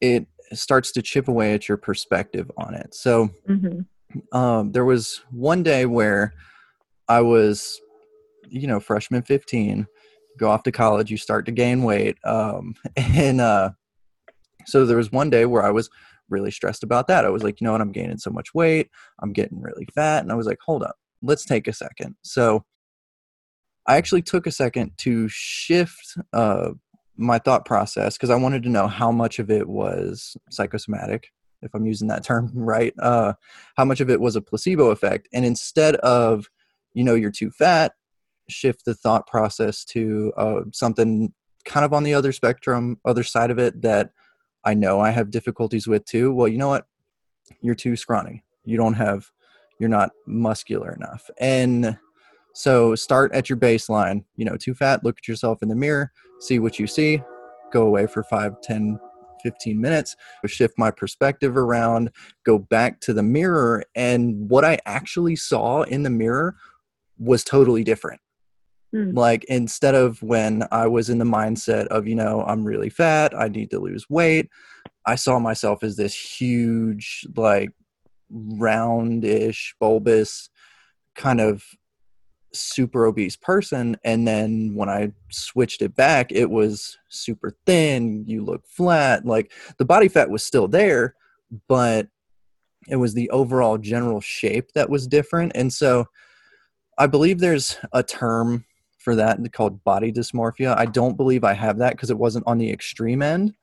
[0.00, 2.94] it starts to chip away at your perspective on it.
[2.94, 4.36] So mm-hmm.
[4.36, 6.34] um, there was one day where
[7.08, 7.80] I was,
[8.48, 9.86] you know, freshman 15,
[10.38, 12.16] go off to college, you start to gain weight.
[12.24, 13.70] Um, and uh,
[14.66, 15.90] so there was one day where I was
[16.28, 17.24] really stressed about that.
[17.24, 18.88] I was like, you know what, I'm gaining so much weight,
[19.20, 20.22] I'm getting really fat.
[20.22, 22.16] And I was like, hold up, let's take a second.
[22.22, 22.64] So
[23.86, 26.70] I actually took a second to shift uh,
[27.16, 31.74] my thought process because I wanted to know how much of it was psychosomatic, if
[31.74, 33.34] I'm using that term right, uh,
[33.76, 35.28] how much of it was a placebo effect.
[35.32, 36.48] And instead of,
[36.94, 37.92] you know, you're too fat,
[38.48, 41.32] shift the thought process to uh, something
[41.64, 44.12] kind of on the other spectrum, other side of it that
[44.64, 46.32] I know I have difficulties with too.
[46.32, 46.86] Well, you know what?
[47.60, 48.44] You're too scrawny.
[48.64, 49.30] You don't have,
[49.80, 51.28] you're not muscular enough.
[51.40, 51.98] And
[52.54, 54.24] so start at your baseline.
[54.36, 57.22] You know, too fat, look at yourself in the mirror, see what you see,
[57.72, 59.00] go away for 5, 10,
[59.42, 60.16] 15 minutes,
[60.46, 62.10] shift my perspective around,
[62.44, 63.82] go back to the mirror.
[63.94, 66.56] And what I actually saw in the mirror
[67.18, 68.20] was totally different.
[68.94, 69.16] Mm.
[69.16, 73.32] Like instead of when I was in the mindset of, you know, I'm really fat,
[73.38, 74.50] I need to lose weight,
[75.06, 77.70] I saw myself as this huge, like
[78.30, 80.48] roundish, bulbous
[81.14, 81.64] kind of
[82.52, 83.96] super obese person.
[84.04, 89.24] And then when i switched it back it was super thin you look flat.
[89.24, 91.14] Like the body fat was still there
[91.68, 92.08] but
[92.88, 95.52] it was the overall general shape that was different.
[95.54, 96.06] And so
[96.98, 98.64] i believe there's a term
[98.98, 100.76] for that called body dysmorphia.
[100.76, 103.54] I don't believe i have that because it wasn't on the extreme end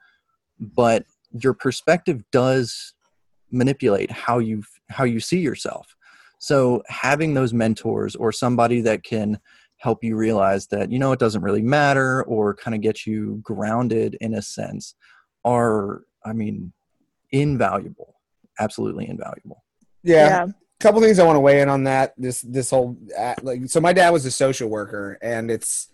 [0.60, 2.94] but your perspective does
[3.52, 5.96] manipulate how you how you see yourself
[6.40, 9.40] so having those mentors or somebody that can
[9.78, 13.40] help you realize that, you know, it doesn't really matter or kind of get you
[13.44, 14.96] grounded in a sense
[15.46, 16.74] are, I mean,
[17.32, 18.16] invaluable.
[18.60, 19.64] Absolutely invaluable.
[20.04, 20.28] Yeah.
[20.28, 20.48] yeah.
[20.80, 22.14] Couple things I want to weigh in on that.
[22.18, 25.88] This this whole uh, like so my dad was a social worker and it's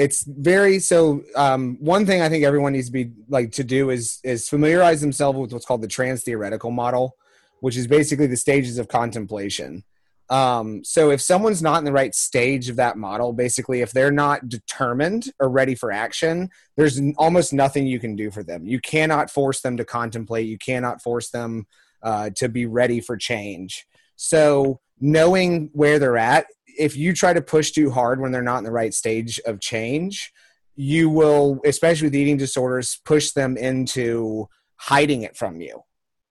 [0.00, 3.90] it's very so um, one thing i think everyone needs to be like to do
[3.90, 7.16] is is familiarize themselves with what's called the trans theoretical model
[7.60, 9.84] which is basically the stages of contemplation.
[10.28, 14.12] Um, so if someone's not in the right stage of that model, basically, if they're
[14.12, 18.66] not determined or ready for action, there's almost nothing you can do for them.
[18.66, 20.46] You cannot force them to contemplate.
[20.46, 21.66] You cannot force them
[22.02, 23.86] uh, to be ready for change.
[24.16, 26.46] So knowing where they're at,
[26.80, 29.60] if you try to push too hard when they're not in the right stage of
[29.60, 30.32] change,
[30.76, 35.82] you will, especially with eating disorders, push them into hiding it from you.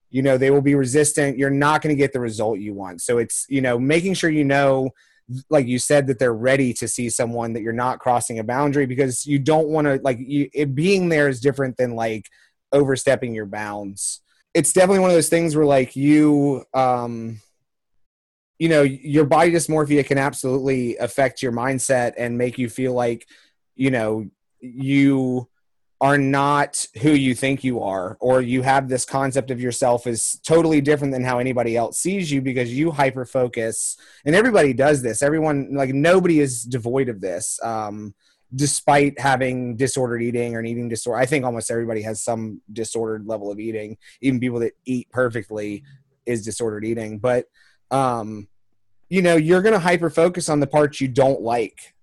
[0.10, 1.38] You know they will be resistant.
[1.38, 3.02] You're not going to get the result you want.
[3.02, 4.90] So it's you know making sure you know
[5.52, 8.88] like you said that they're ready to see someone that you're not crossing a boundary
[8.88, 12.26] because you don't want to like you, it being there is different than like
[12.72, 14.22] overstepping your bounds.
[14.56, 17.40] It's definitely one of those things where like you um
[18.60, 23.28] you know your body dysmorphia can absolutely affect your mindset and make you feel like
[23.76, 25.50] you know you
[26.02, 30.40] are not who you think you are or you have this concept of yourself is
[30.46, 35.02] totally different than how anybody else sees you because you hyper focus and everybody does
[35.02, 35.22] this.
[35.22, 38.14] Everyone like nobody is devoid of this um,
[38.56, 41.20] despite having disordered eating or an eating disorder.
[41.20, 43.98] I think almost everybody has some disordered level of eating.
[44.22, 45.84] Even people that eat perfectly
[46.26, 47.20] is disordered eating.
[47.20, 47.46] But
[47.92, 48.48] um,
[49.10, 51.94] you know you're going to hyper focus on the parts you don't like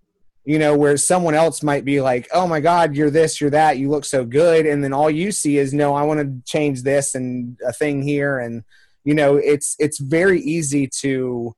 [0.47, 3.79] you know, where someone else might be like, oh my God, you're this, you're that,
[3.79, 4.65] you look so good.
[4.65, 8.01] And then all you see is, no, I want to change this and a thing
[8.01, 8.39] here.
[8.39, 8.63] And,
[9.03, 11.57] you know, it's, it's very easy to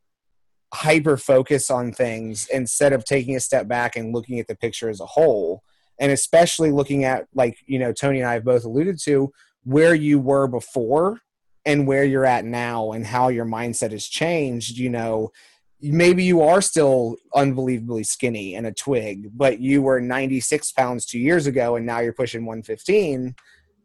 [0.73, 4.88] hyper focus on things instead of taking a step back and looking at the picture
[4.88, 5.62] as a whole.
[6.01, 9.31] And especially looking at, like, you know, Toni and I have both alluded to
[9.64, 11.21] where you were before
[11.68, 15.31] and where you're at now and how your mindset has changed, you know,
[15.83, 21.18] maybe you are still unbelievably skinny and a twig, but you were 96 pounds two
[21.18, 23.35] years ago and now you're pushing 115.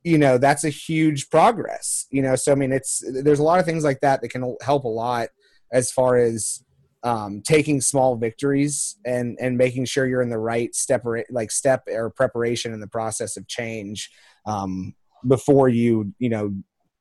[0.05, 2.07] You know, that's a huge progress.
[2.09, 4.55] You know, so I mean, it's there's a lot of things like that that can
[4.61, 5.27] help a lot
[5.73, 6.63] as far as
[7.03, 11.51] um, taking small victories and and making sure you're in the right step or like
[11.51, 14.09] step or preparation in the process of change
[14.45, 14.95] um,
[15.27, 16.53] before you you know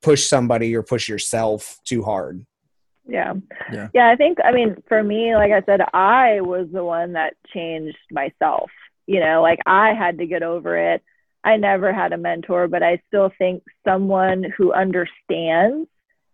[0.03, 2.45] push somebody or push yourself too hard.
[3.07, 3.33] Yeah.
[3.71, 3.89] yeah.
[3.93, 4.09] Yeah.
[4.09, 7.97] I think, I mean, for me, like I said, I was the one that changed
[8.11, 8.69] myself.
[9.07, 11.03] You know, like I had to get over it.
[11.43, 15.89] I never had a mentor, but I still think someone who understands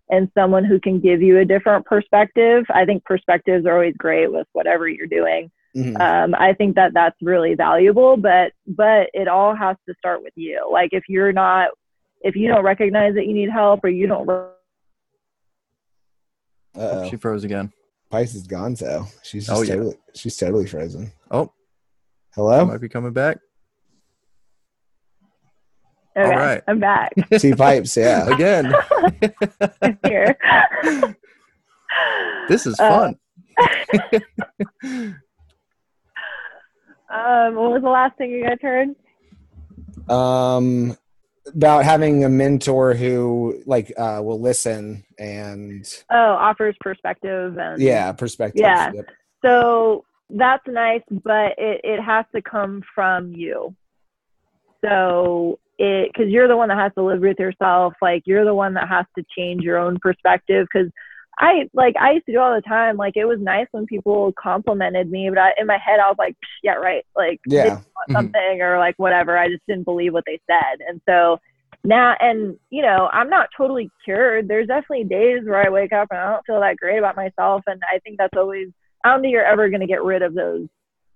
[0.09, 2.65] and someone who can give you a different perspective.
[2.69, 5.51] I think perspectives are always great with whatever you're doing.
[5.75, 6.01] Mm-hmm.
[6.01, 10.33] Um, I think that that's really valuable, but but it all has to start with
[10.35, 10.67] you.
[10.71, 11.69] Like if you're not,
[12.21, 14.29] if you don't recognize that you need help or you don't
[16.75, 17.09] uh-oh.
[17.09, 17.71] She froze again.
[18.09, 19.75] Pipes is gone, so she's just oh, yeah.
[19.75, 21.11] totally she's totally frozen.
[21.29, 21.51] Oh,
[22.33, 22.65] hello.
[22.65, 23.37] Might be coming back.
[26.17, 27.13] Okay, All right, I'm back.
[27.39, 28.27] T pipes, yeah.
[28.33, 28.73] Again.
[30.03, 30.37] here.
[32.47, 33.15] this is fun.
[33.57, 34.19] Uh,
[37.13, 38.89] um, what was the last thing you guys heard?
[40.09, 40.97] Um,
[41.53, 48.11] about having a mentor who like uh, will listen and oh offers perspective and yeah
[48.11, 49.05] perspective yeah yep.
[49.43, 53.75] so that's nice but it, it has to come from you
[54.83, 58.53] so it because you're the one that has to live with yourself like you're the
[58.53, 60.91] one that has to change your own perspective because
[61.39, 62.97] I like I used to do all the time.
[62.97, 66.17] Like it was nice when people complimented me, but I, in my head I was
[66.19, 67.05] like, yeah, right.
[67.15, 68.13] Like yeah, mm-hmm.
[68.13, 69.37] something or like whatever.
[69.37, 71.39] I just didn't believe what they said, and so
[71.85, 74.47] now and you know I'm not totally cured.
[74.47, 77.63] There's definitely days where I wake up and I don't feel that great about myself,
[77.67, 78.67] and I think that's always
[79.05, 80.67] I don't think you're ever going to get rid of those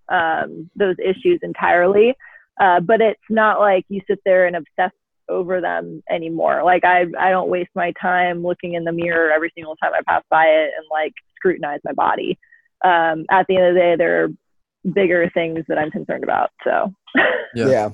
[0.07, 2.15] um, those issues entirely.
[2.61, 4.91] Uh, but it's not like you sit there and obsess
[5.29, 6.63] over them anymore.
[6.63, 10.01] Like I I don't waste my time looking in the mirror every single time I
[10.07, 12.37] pass by it and like scrutinize my body.
[12.83, 14.27] Um, at the end of the day, there are
[14.93, 16.49] bigger things that I'm concerned about.
[16.63, 16.93] So
[17.55, 17.67] yeah.
[17.67, 17.89] yeah.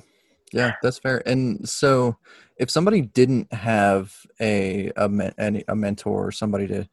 [0.51, 1.21] Yeah, that's fair.
[1.27, 2.17] And so
[2.57, 6.87] if somebody didn't have a a, a mentor or somebody to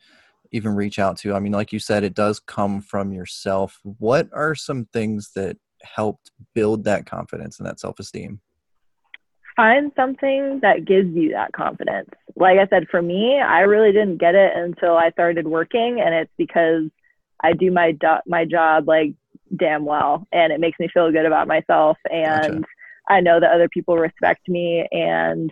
[0.53, 3.81] even reach out to, I mean, like you said, it does come from yourself.
[3.83, 8.41] What are some things that helped build that confidence and that self esteem?
[9.57, 12.11] Find something that gives you that confidence.
[12.37, 16.15] Like I said, for me, I really didn't get it until I started working, and
[16.15, 16.85] it's because
[17.43, 19.15] I do my do- my job like
[19.57, 22.65] damn well, and it makes me feel good about myself, and gotcha.
[23.09, 25.51] I know that other people respect me, and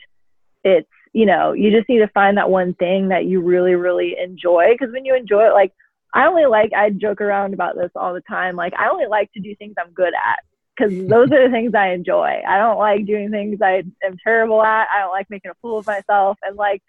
[0.62, 4.16] it's you know you just need to find that one thing that you really really
[4.22, 5.72] enjoy because when you enjoy it, like
[6.12, 9.32] I only like I joke around about this all the time, like I only like
[9.32, 10.40] to do things I'm good at
[10.76, 12.42] because those are the things I enjoy.
[12.46, 14.88] I don't like doing things I am terrible at.
[14.94, 16.38] I don't like making a fool of myself.
[16.42, 16.82] And like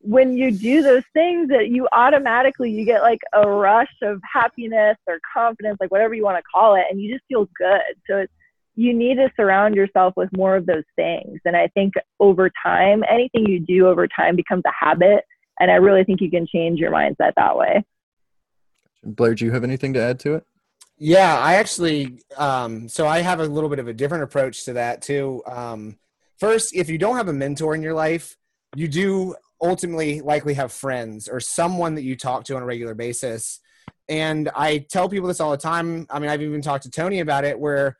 [0.00, 4.98] when you do those things that you automatically you get like a rush of happiness
[5.06, 8.18] or confidence like whatever you want to call it and you just feel good so
[8.18, 8.32] it's
[8.76, 13.02] you need to surround yourself with more of those things and i think over time
[13.08, 15.24] anything you do over time becomes a habit
[15.58, 17.82] and i really think you can change your mindset that way
[19.04, 20.46] Blair, do you have anything to add to it?
[20.96, 24.74] Yeah, I actually, um, so I have a little bit of a different approach to
[24.74, 25.42] that too.
[25.46, 25.98] Um,
[26.38, 28.36] first, if you don't have a mentor in your life,
[28.76, 32.94] you do ultimately likely have friends or someone that you talk to on a regular
[32.94, 33.60] basis.
[34.08, 36.06] And I tell people this all the time.
[36.10, 37.96] I mean, I've even talked to Toni about it where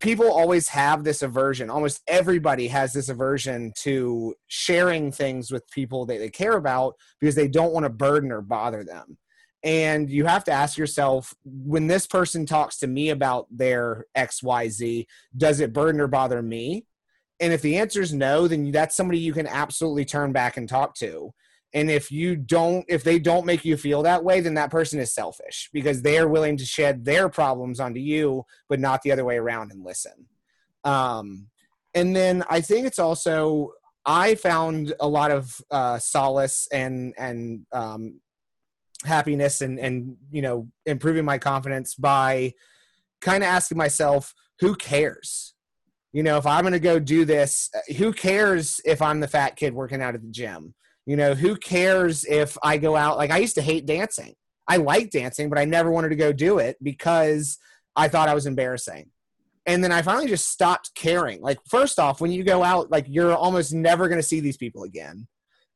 [0.00, 1.70] people always have this aversion.
[1.70, 7.34] Almost everybody has this aversion to sharing things with people that they care about because
[7.34, 9.18] they don't want to burden or bother them.
[9.64, 15.06] And you have to ask yourself when this person talks to me about their XYZ,
[15.36, 16.86] does it burden or bother me?
[17.40, 20.68] And if the answer is no, then that's somebody you can absolutely turn back and
[20.68, 21.32] talk to.
[21.74, 24.98] And if you don't, if they don't make you feel that way, then that person
[25.00, 29.12] is selfish because they are willing to shed their problems onto you, but not the
[29.12, 30.26] other way around and listen.
[30.84, 31.48] Um,
[31.94, 33.72] and then I think it's also
[34.06, 38.20] I found a lot of uh, solace and and um,
[39.04, 42.52] happiness and and you know improving my confidence by
[43.20, 45.54] kind of asking myself, who cares?
[46.12, 49.28] you know if i'm going to go do this uh, who cares if i'm the
[49.28, 50.74] fat kid working out at the gym?
[51.06, 54.34] You know who cares if i go out like i used to hate dancing.
[54.66, 57.58] I like dancing but i never wanted to go do it because
[57.96, 59.10] i thought i was embarrassing.
[59.66, 61.40] And then i finally just stopped caring.
[61.40, 64.56] Like first off when you go out like you're almost never going to see these
[64.56, 65.26] people again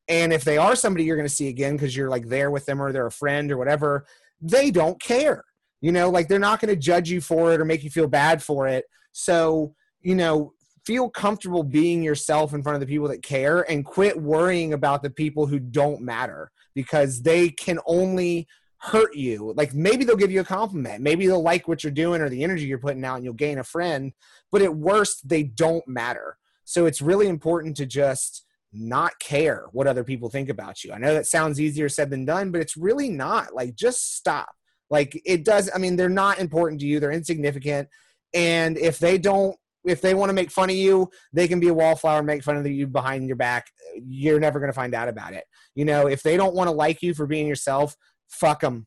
[0.08, 2.66] and if they are somebody you're going to see again because you're like there with
[2.66, 4.04] them or they're a friend or whatever
[4.40, 5.44] they don't care
[5.80, 8.08] you know like they're not going to judge you for it or make you feel
[8.08, 10.52] bad for it so you know,
[10.84, 15.02] feel comfortable being yourself in front of the people that care and quit worrying about
[15.02, 18.48] the people who don't matter because they can only
[18.78, 19.54] hurt you.
[19.56, 21.02] Like maybe they'll give you a compliment.
[21.02, 23.58] Maybe they'll like what you're doing or the energy you're putting out and you'll gain
[23.58, 24.12] a friend.
[24.50, 26.36] But at worst, they don't matter.
[26.64, 30.92] So it's really important to just not care what other people think about you.
[30.92, 33.54] I know that sounds easier said than done, but it's really not.
[33.54, 34.50] Like just stop.
[34.90, 37.88] Like it does, I mean, they're not important to you, they're insignificant.
[38.34, 41.68] And if they don't if they want to make fun of you, they can be
[41.68, 43.66] a wallflower and make fun of you behind your back.
[43.96, 45.44] You're never going to find out about it.
[45.74, 47.96] You know, if they don't want to like you for being yourself,
[48.28, 48.86] fuck them.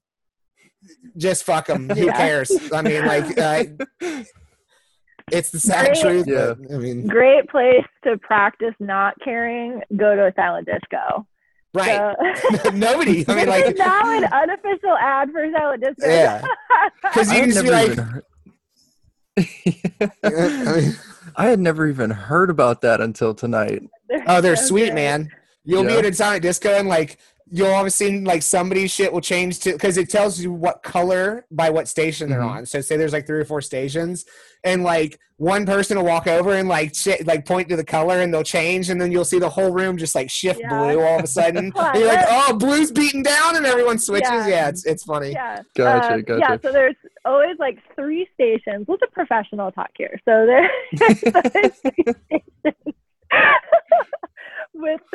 [1.17, 1.89] Just fuck them.
[1.97, 2.51] Who cares?
[2.71, 3.63] I mean, like, uh,
[5.32, 6.28] it's the sad great, truth.
[6.28, 6.53] Yeah.
[6.57, 9.82] But, I mean, great place to practice not caring.
[9.95, 11.26] Go to a silent disco.
[11.73, 12.15] Right.
[12.63, 13.26] So, Nobody.
[13.28, 16.07] I mean, like now an unofficial ad for silent disco.
[16.07, 16.45] Yeah.
[17.01, 17.97] Because you can just be like.
[20.23, 20.95] I, mean,
[21.36, 23.84] I had never even heard about that until tonight.
[24.28, 25.32] oh, they're sweet, man.
[25.63, 26.01] You'll yeah.
[26.01, 27.17] be at a silent disco and like
[27.50, 31.46] you'll all of like somebody's shit will change to because it tells you what color
[31.52, 32.58] by what station they're mm-hmm.
[32.58, 32.66] on.
[32.66, 34.26] So say there's like three or four stations,
[34.64, 38.22] and like one person will walk over and like sh- like point to the color
[38.22, 40.70] and they'll change, and then you'll see the whole room just like shift yeah.
[40.70, 41.72] blue all of a sudden.
[41.76, 44.30] and you're like, oh, blue's beating down, and everyone switches.
[44.30, 45.32] Yeah, yeah it's it's funny.
[45.32, 46.39] Yeah, gotcha, uh, gotcha.
[46.39, 48.88] Yeah, so there's always like three stations.
[48.88, 50.20] What's a professional talk here?
[50.26, 50.46] So
[50.93, 52.41] there's three stations.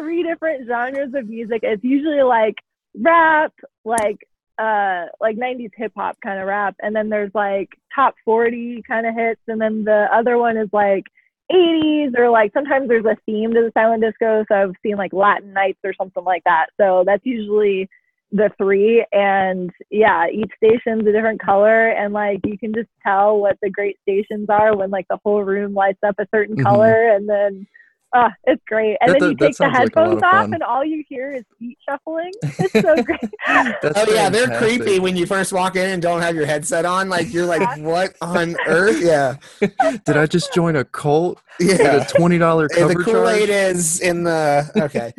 [0.00, 1.60] three different genres of music.
[1.62, 2.56] It's usually like
[2.96, 3.52] rap,
[3.84, 4.18] like
[4.60, 9.06] uh like 90s hip hop kind of rap and then there's like top 40 kind
[9.06, 11.04] of hits and then the other one is like
[11.50, 15.14] 80s or like sometimes there's a theme to the silent disco so I've seen like
[15.14, 16.66] Latin nights or something like that.
[16.78, 17.88] So that's usually
[18.32, 23.38] the three and yeah each station's a different color and like you can just tell
[23.38, 26.64] what the great stations are when like the whole room lights up a certain mm-hmm.
[26.64, 27.66] color and then
[28.12, 28.96] Oh, it's great.
[29.00, 31.78] And that, then you take the headphones like off and all you hear is feet
[31.88, 32.32] shuffling.
[32.42, 33.20] It's so great.
[33.46, 37.08] oh yeah, they're creepy when you first walk in and don't have your headset on.
[37.08, 39.00] Like you're like, what on earth?
[39.00, 39.36] Yeah.
[40.04, 41.40] Did I just join a cult?
[41.60, 42.04] Yeah.
[42.04, 45.12] a twenty dollar cover The Kool Aid is in the okay.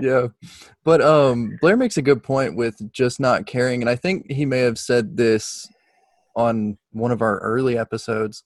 [0.00, 0.28] yeah,
[0.84, 4.44] but um, Blair makes a good point with just not caring, and I think he
[4.44, 5.66] may have said this
[6.36, 8.44] on one of our early episodes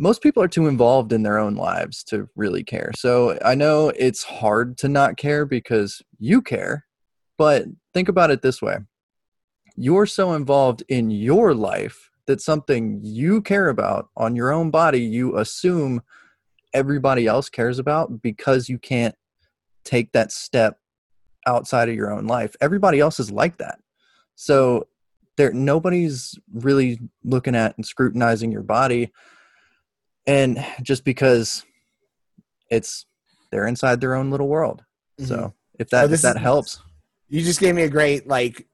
[0.00, 2.90] most people are too involved in their own lives to really care.
[2.96, 6.86] So I know it's hard to not care because you care,
[7.36, 8.78] but think about it this way
[9.76, 15.00] you're so involved in your life that something you care about on your own body,
[15.00, 16.02] you assume
[16.74, 19.14] everybody else cares about because you can't
[19.84, 20.78] take that step
[21.46, 22.54] outside of your own life.
[22.60, 23.78] Everybody else is like that.
[24.34, 24.86] So
[25.36, 29.10] there nobody's really looking at and scrutinizing your body
[30.26, 31.64] and just because
[32.70, 33.06] it's
[33.50, 34.84] they're inside their own little world
[35.18, 35.52] So Mhm.
[35.78, 36.80] if that Oh, if that is- helps,
[37.28, 38.66] You just gave me a great like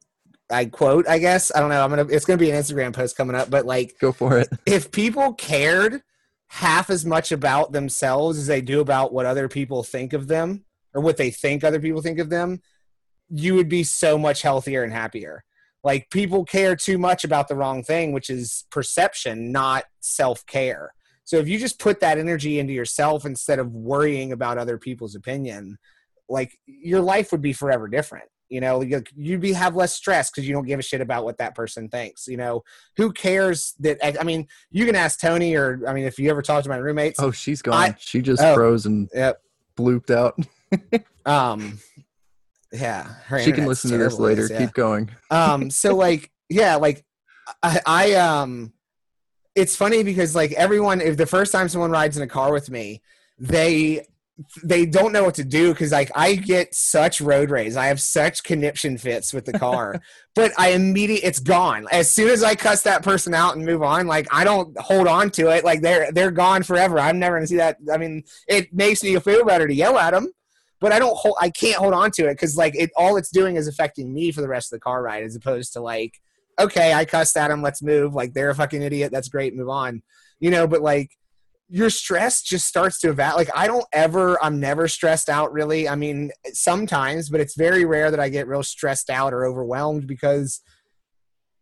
[0.48, 1.50] I quote, I guess.
[1.54, 1.82] I don't know.
[1.82, 4.48] I'm gonna it's gonna be an Instagram post coming up, but like go for it.
[4.66, 6.02] if people cared
[6.48, 10.64] half as much about themselves as they do about what other people think of them
[10.94, 12.62] or what they think other people think of them,
[13.28, 15.42] you would be so much healthier and happier.
[15.82, 20.94] Like people care too much about the wrong thing, which is perception, not self care.
[21.26, 25.14] So if you just put that energy into yourself instead of worrying about other people's
[25.14, 25.76] opinion,
[26.28, 28.24] like your life would be forever different.
[28.48, 31.24] You know, You- you'd be have less stress because you don't give a shit about
[31.24, 32.26] what that person thinks.
[32.28, 32.62] You know,
[32.96, 33.98] who cares that?
[34.20, 36.76] I mean, you can ask Toni, or I mean, if you ever talk to my
[36.76, 37.74] roommates, Oh, she's gone.
[37.74, 38.54] I- she just Oh.
[38.54, 39.42] froze and yep,
[39.76, 40.38] blooped out.
[41.26, 41.80] um,
[42.72, 44.42] yeah, her she can listen to this later.
[44.42, 44.58] guess, yeah.
[44.66, 45.10] Keep going.
[45.30, 47.04] um so like yeah like
[47.62, 48.72] I, I um
[49.56, 52.70] it's funny because like everyone if the first time someone rides in a car with
[52.70, 53.02] me
[53.38, 54.06] they
[54.62, 57.74] they don't know what to do because like i get such road rage.
[57.74, 59.98] I have such conniption fits with the car
[60.34, 61.86] but i immediately it's gone.
[61.90, 65.08] As soon as i cuss that person out and move on like i don't hold
[65.08, 65.64] on to it.
[65.64, 67.00] Like they're they're gone forever.
[67.00, 67.78] I'm never gonna see that.
[67.92, 70.30] I mean it makes me feel better to yell at them
[70.80, 71.36] but I don't hold.
[71.40, 74.30] I can't hold on to it because like it all it's doing is affecting me
[74.32, 76.20] for the rest of the car ride, as opposed to like,
[76.58, 78.14] okay, I cussed at him, let's move.
[78.14, 79.12] Like they're a fucking idiot.
[79.12, 79.54] That's great.
[79.54, 80.02] Move on.
[80.40, 81.10] You know, but like
[81.68, 83.48] your stress just starts to evaporate.
[83.48, 84.42] Like I don't ever.
[84.42, 85.88] I'm never stressed out really.
[85.88, 90.06] I mean, sometimes, but it's very rare that I get real stressed out or overwhelmed
[90.06, 90.60] because.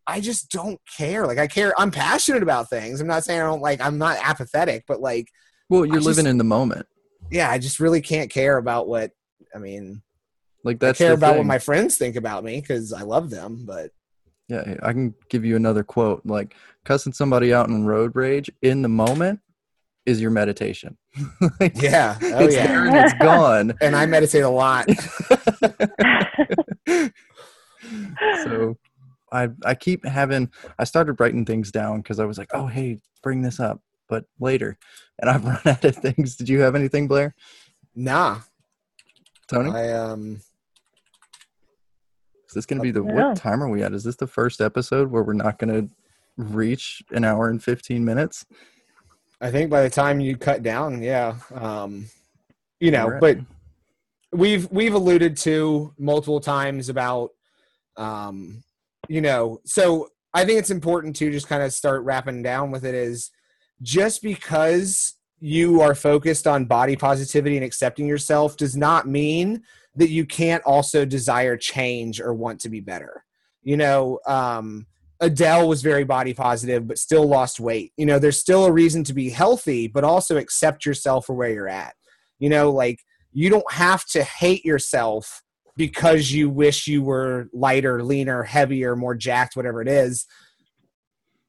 [0.06, 1.26] I just don't care.
[1.26, 1.72] Like I care.
[1.78, 3.00] I'm passionate about things.
[3.00, 3.80] I'm not saying I don't like.
[3.80, 5.28] I'm not apathetic, but like,
[5.70, 6.86] Well, you're just- living in the moment.
[7.30, 9.12] yeah, I just really can't care about what.
[9.54, 10.02] I mean,
[10.62, 13.64] Like that's I care about what my friends think about me because I love them.
[13.64, 13.92] But
[14.48, 16.22] Yeah, I can give you another quote.
[16.24, 19.40] Like cussing somebody out in road rage in the moment
[20.06, 20.96] is your meditation.
[21.60, 23.74] Like, yeah, oh it's yeah, there and it's gone.
[23.80, 24.88] and I meditate a lot.
[28.44, 28.76] so
[29.30, 32.98] I I keep having I started writing things down because I was like, oh hey,
[33.22, 34.76] bring this up, but later,
[35.20, 36.36] and I've run out of things.
[36.36, 37.34] Did you have anything, Blair?
[37.94, 38.40] Nah,
[39.48, 40.40] Toni, I um,
[42.54, 43.12] is this going to be the No.
[43.30, 43.92] what time are we at?
[43.92, 45.90] Is this the first episode where we're not going to
[46.36, 48.46] reach an hour and fifteen minutes?
[49.40, 52.06] I think by the time you cut down, yeah, um,
[52.78, 53.20] you know, Alright.
[53.20, 53.38] but
[54.38, 57.30] we've we've alluded to multiple times about,
[57.96, 58.62] um,
[59.08, 62.84] you know, so I think it's important to just kind of start wrapping down with
[62.84, 63.30] it is
[63.82, 65.14] just because
[65.44, 69.62] you are focused on body positivity and accepting yourself does not mean
[69.94, 73.22] that you can't also desire change or want to be better.
[73.62, 74.86] You know, um,
[75.20, 77.92] Adele was very body positive, but still lost weight.
[77.98, 81.50] You know, there's still a reason to be healthy, but also accept yourself for where
[81.50, 81.94] you're at.
[82.38, 85.42] You know, like you don't have to hate yourself
[85.76, 90.24] because you wish you were lighter, leaner, heavier, more jacked, whatever it is.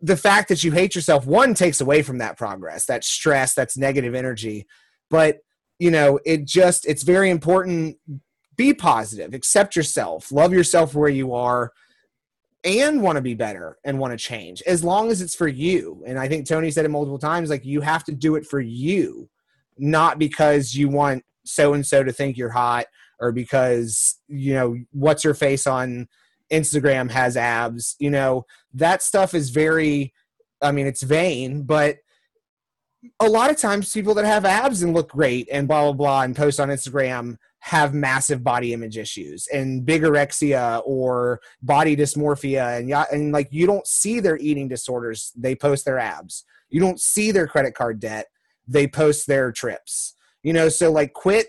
[0.05, 3.77] The fact that you hate yourself, one takes away from that progress, that stress, that's
[3.77, 4.67] negative energy.
[5.09, 5.39] But,
[5.79, 7.97] you know, it just, it's very important.
[8.55, 11.71] Be positive, accept yourself, love yourself where you are,
[12.63, 16.03] and want to be better and want to change as long as it's for you.
[16.05, 18.59] And I think Toni said it multiple times like, you have to do it for
[18.59, 19.29] you,
[19.77, 22.85] not because you want so and so to think you're hot
[23.19, 26.07] or because, you know, what's your face on
[26.51, 27.95] Instagram has abs.
[27.99, 30.13] You know, that stuff is very,
[30.61, 31.97] I mean, it's vain, but
[33.19, 36.21] a lot of times people that have abs and look great and blah, blah, blah,
[36.21, 42.93] and post on Instagram have massive body image issues and bigorexia or body dysmorphia and
[43.11, 45.31] and like you don't see their eating disorders.
[45.35, 46.43] They post their abs.
[46.69, 48.27] You don't see their credit card debt.
[48.67, 50.15] They post their trips.
[50.43, 51.47] You know, so like quit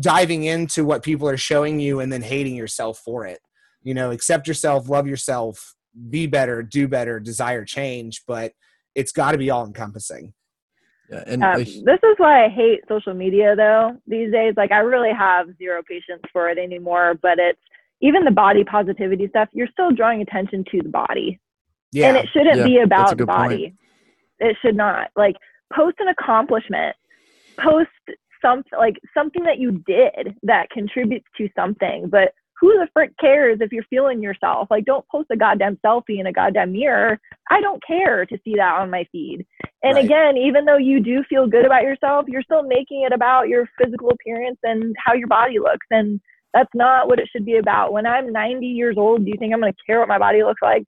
[0.00, 3.40] diving into what people are showing you and then hating yourself for it.
[3.82, 5.74] You know, accept yourself, love yourself,
[6.10, 8.52] be better, do better, desire change, but
[8.94, 10.34] it's got to be all encompassing.
[11.10, 14.54] Yeah, and Um, a- this is why I hate social media though these days.
[14.56, 17.14] Like I really have zero patience for it anymore.
[17.22, 17.60] But it's
[18.00, 19.48] even the body positivity stuff.
[19.52, 21.40] You're still drawing attention to the body,
[21.92, 22.08] Yeah.
[22.08, 23.50] and it shouldn't Yeah, be about the good point.
[23.50, 23.74] body.
[24.40, 25.10] It should not.
[25.16, 25.36] Like
[25.72, 26.94] post an accomplishment,
[27.60, 27.88] post
[28.42, 32.08] something like something that you did that contributes to something.
[32.08, 34.68] But who the frick cares if you're feeling yourself?
[34.70, 37.20] Like don't post a goddamn selfie in a goddamn mirror.
[37.50, 39.46] I don't care to see that on my feed.
[39.82, 40.04] And Right.
[40.04, 43.68] again, even though you do feel good about yourself, you're still making it about your
[43.80, 45.86] physical appearance and how your body looks.
[45.90, 46.20] And
[46.54, 47.92] that's not what it should be about.
[47.92, 50.42] When I'm 90 years old, do you think I'm going to care what my body
[50.42, 50.84] looks like?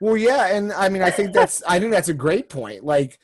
[0.00, 2.84] Well, yeah, and I mean, I think that's I think that's a great point.
[2.84, 3.18] Like,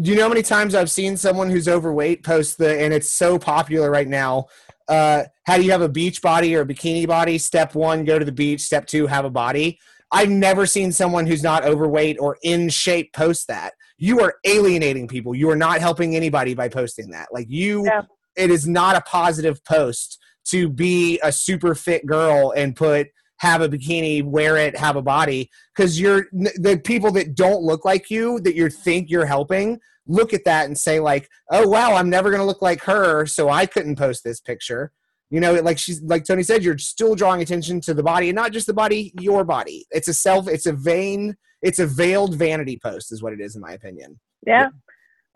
[0.00, 3.10] do you know how many times I've seen someone who's overweight post the, and it's
[3.10, 4.46] so popular right now.
[4.88, 7.38] Uh, how do you have a beach body or a bikini body?
[7.38, 8.60] Step one, go to the beach.
[8.60, 9.78] Step two, have a body.
[10.12, 13.72] I've never seen someone who's not overweight or in shape post that.
[13.98, 15.34] You are alienating people.
[15.34, 17.28] You are not helping anybody by posting that.
[17.32, 18.02] Like you, Yeah.
[18.36, 20.18] it is not a positive post
[20.48, 23.08] to be a super fit girl and put
[23.38, 27.84] have a bikini, wear it, have a body because you're the people that don't look
[27.84, 31.94] like you that you think you're helping look at that and say like oh wow
[31.94, 34.92] i'm never going to look like her so i couldn't post this picture
[35.30, 38.36] you know like she's like toni said you're still drawing attention to the body and
[38.36, 42.34] not just the body your body it's a self it's a vain it's a veiled
[42.34, 44.68] vanity post is what it is in my opinion Yeah.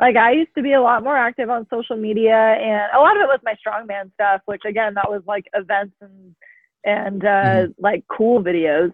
[0.01, 3.17] Like I used to be a lot more active on social media and a lot
[3.17, 6.37] of it was my strongman stuff, which again that was like events and
[6.85, 8.93] and uh like cool videos.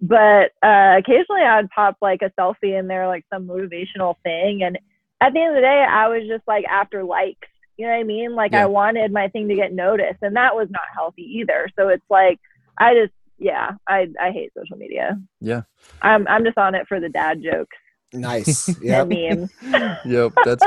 [0.00, 4.78] But uh occasionally I'd pop like a selfie in there like some motivational thing and
[5.20, 7.48] at the end of the day I was just like after likes.
[7.76, 8.34] You know what I mean?
[8.34, 8.64] Like Yeah.
[8.64, 11.68] I wanted my thing to get noticed and that was not healthy either.
[11.76, 12.38] So it's like
[12.76, 15.18] I just yeah, I I hate social media.
[15.40, 15.62] Yeah.
[16.02, 17.76] I'm I'm just on it for the dad jokes
[18.12, 19.50] nice yeah memes.
[20.04, 20.64] yep, that's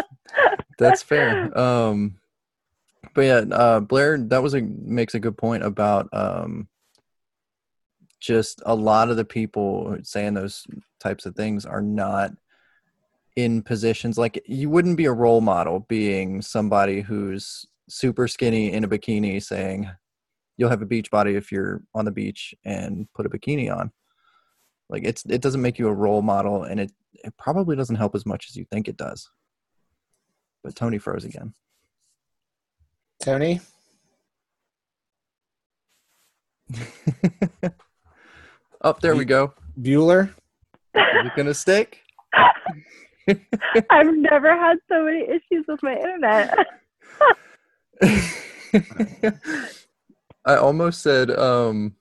[0.78, 1.58] that's fair.
[1.58, 2.16] Um,
[3.14, 6.68] but yeah, uh, Blair, that was a makes a good point about um,
[8.20, 10.66] just a lot of the people saying those
[11.00, 12.32] types of things are not
[13.36, 18.84] in positions like you wouldn't be a role model being somebody who's super skinny in
[18.84, 19.90] a bikini saying
[20.58, 23.92] you'll have a beach body if you're on the beach and put a bikini on.
[24.90, 28.16] Like it's it doesn't make you a role model and it it probably doesn't help
[28.16, 29.30] as much as you think it does.
[30.64, 31.54] But toni froze again.
[33.22, 33.60] Toni?
[38.82, 39.54] Up there we go.
[39.82, 40.30] Bueller?
[40.96, 42.02] Is it gonna stick
[43.90, 46.58] I've never had so many issues with my internet.
[50.46, 51.96] i almost said um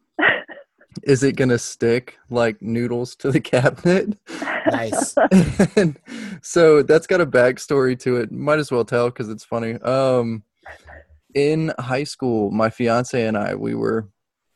[1.02, 4.16] is it gonna stick like noodles to the cabinet
[4.70, 5.14] nice
[5.76, 5.98] and
[6.42, 8.32] so that's got a backstory to it.
[8.32, 9.74] Might as well tell because it's funny.
[9.74, 10.42] Um,
[11.34, 14.08] in high school, my fiance and I we were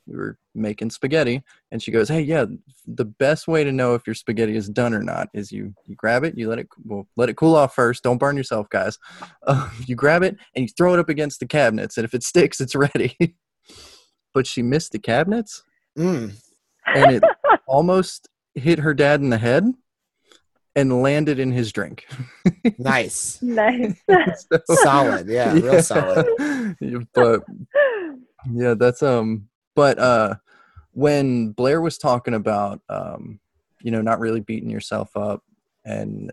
[0.06, 2.46] we were making spaghetti, and she goes, "Hey, yeah,
[2.86, 5.94] the best way to know if your spaghetti is done or not is you you
[5.94, 8.02] grab it, you let it well let it cool off first.
[8.02, 8.98] Don't burn yourself, guys.
[9.46, 12.22] Uh, you grab it and you throw it up against the cabinets, and if it
[12.22, 13.16] sticks, it's ready."
[14.34, 15.62] but she missed the cabinets,
[15.98, 16.30] mm.
[16.86, 17.22] and it
[17.66, 19.64] almost hit her dad in the head
[20.74, 22.06] and landed in his drink.
[22.78, 23.96] nice nice.
[24.06, 26.26] So- solid yeah, real solid
[27.14, 27.42] but
[28.52, 30.34] yeah, that's um but uh
[30.96, 33.38] when Blair was talking about um
[33.82, 35.42] you know not really beating yourself up
[35.84, 36.32] and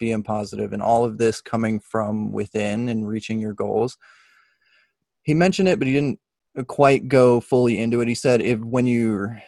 [0.00, 3.96] being positive and all of this coming from within and reaching your goals
[5.22, 6.18] he mentioned it but he didn't
[6.66, 8.08] quite go fully into it.
[8.08, 9.40] He said if when you're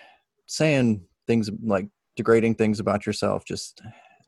[0.46, 3.82] saying things like degrading things about yourself just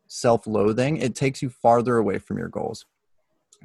[0.08, 2.84] self-loathing it takes you farther away from your goals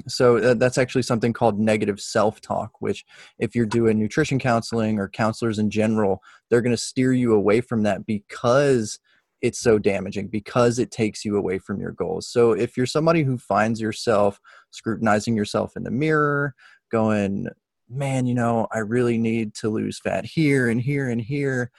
[0.07, 3.05] so uh, that's actually something called negative self-talk which
[3.39, 7.61] if you're doing nutrition counseling or counselors in general they're going to steer you away
[7.61, 8.99] from that because
[9.41, 12.27] it's so damaging because it takes you away from your goals.
[12.27, 14.39] So if you're somebody who finds yourself
[14.69, 16.53] scrutinizing yourself in the mirror
[16.91, 17.47] going
[17.89, 21.71] man you know i really need to lose fat here and here and here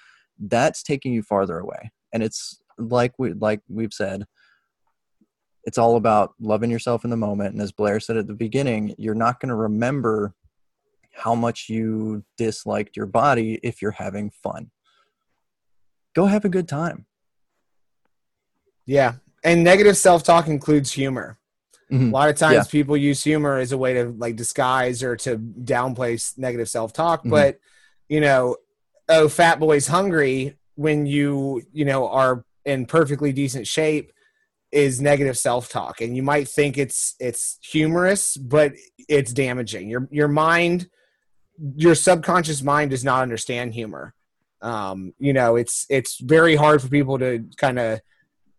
[0.42, 1.90] that's taking you farther away.
[2.12, 4.24] And it's like we like we've said
[5.64, 7.52] it's all about loving yourself in the moment.
[7.52, 10.34] And as Blair said at the beginning, you're not going to remember
[11.14, 14.70] how much you disliked your body if you're having fun.
[16.14, 17.06] Go have a good time.
[18.84, 21.38] yeah and negative self-talk includes humor
[21.90, 22.08] Mhm.
[22.08, 22.62] A lot of times Yeah.
[22.64, 27.22] people use humor as a way to like disguise or to downplay negative self-talk.
[27.24, 27.30] Mhm.
[27.30, 27.58] But
[28.08, 28.56] you know,
[29.10, 34.10] oh, fat boy's hungry when you you know are in perfectly decent shape
[34.72, 38.72] is negative self-talk, and you might think it's it's humorous, but
[39.08, 39.88] it's damaging.
[39.88, 40.88] Your your mind,
[41.76, 44.14] your subconscious mind does not understand humor.
[44.62, 48.00] Um, you know, it's it's very hard for people to kind of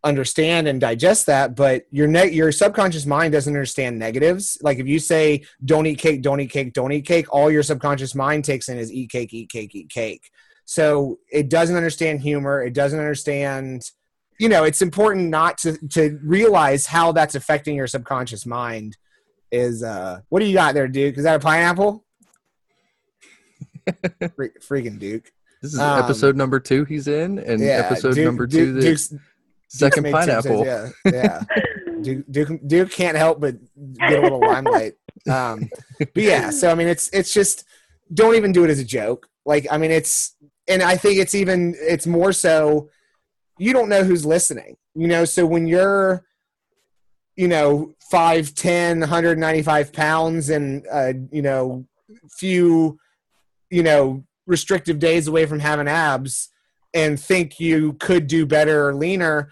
[0.03, 4.85] understand and digest that but your ne- your subconscious mind doesn't understand negatives like if
[4.85, 8.43] you say don't eat cake don't eat cake don't eat cake all your subconscious mind
[8.43, 10.29] takes in is eat cake eat cake eat cake
[10.65, 13.91] so it doesn't understand humor it doesn't understand
[14.39, 18.97] you know it's important not to to realize how that's affecting your subconscious mind
[19.51, 22.03] is uh what do you got there duke is that a pineapple
[24.35, 25.31] Fre- freaking duke
[25.61, 28.81] This is Um, episode number two he's in, and yeah episode Duke- number two, the
[28.81, 29.23] Duke's- Duke's
[29.69, 30.65] second pineapple.
[30.65, 31.41] yeah yeah
[32.01, 33.55] Duke, Duke, Duke can't help but
[33.97, 34.95] get a little limelight.
[35.31, 35.69] Um,
[35.99, 37.63] but yeah, so I mean, it's it's just
[38.13, 39.29] don't even do it as a joke.
[39.45, 40.35] Like, I mean, it's
[40.67, 42.89] and I think it's even it's more so
[43.57, 44.77] you don't know who's listening.
[44.95, 46.23] You know, so when you're
[47.35, 51.85] you know 5 10 195 pounds and uh you know
[52.29, 52.97] few
[53.69, 56.49] you know restrictive days away from having abs
[56.93, 59.49] and think you could do better or leaner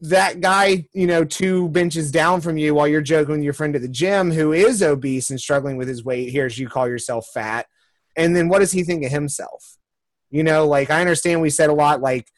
[0.00, 3.74] that guy you know two benches down from you while you're joking with your friend
[3.74, 7.26] at the gym who is obese and struggling with his weight hears you call yourself
[7.34, 7.66] fat
[8.16, 9.76] and then what does he think of himself
[10.30, 12.28] you know like i understand we said a lot like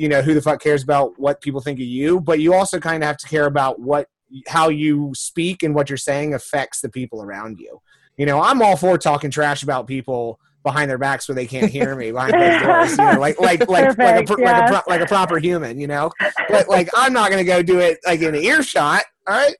[0.00, 2.80] you know who the fuck cares about what people think of you but you also
[2.80, 4.06] kind of have to care about what
[4.48, 7.80] how you speak and what you're saying affects the people around you.
[8.16, 11.70] You know, I'm all for talking trash about people behind their backs where they can't
[11.70, 12.90] hear me behind those doors.
[12.90, 15.80] You know, like like like like a, like, a, like a proper human.
[15.80, 16.10] You know,
[16.48, 19.04] but like I'm not gonna go do it like in an earshot.
[19.26, 19.56] All right,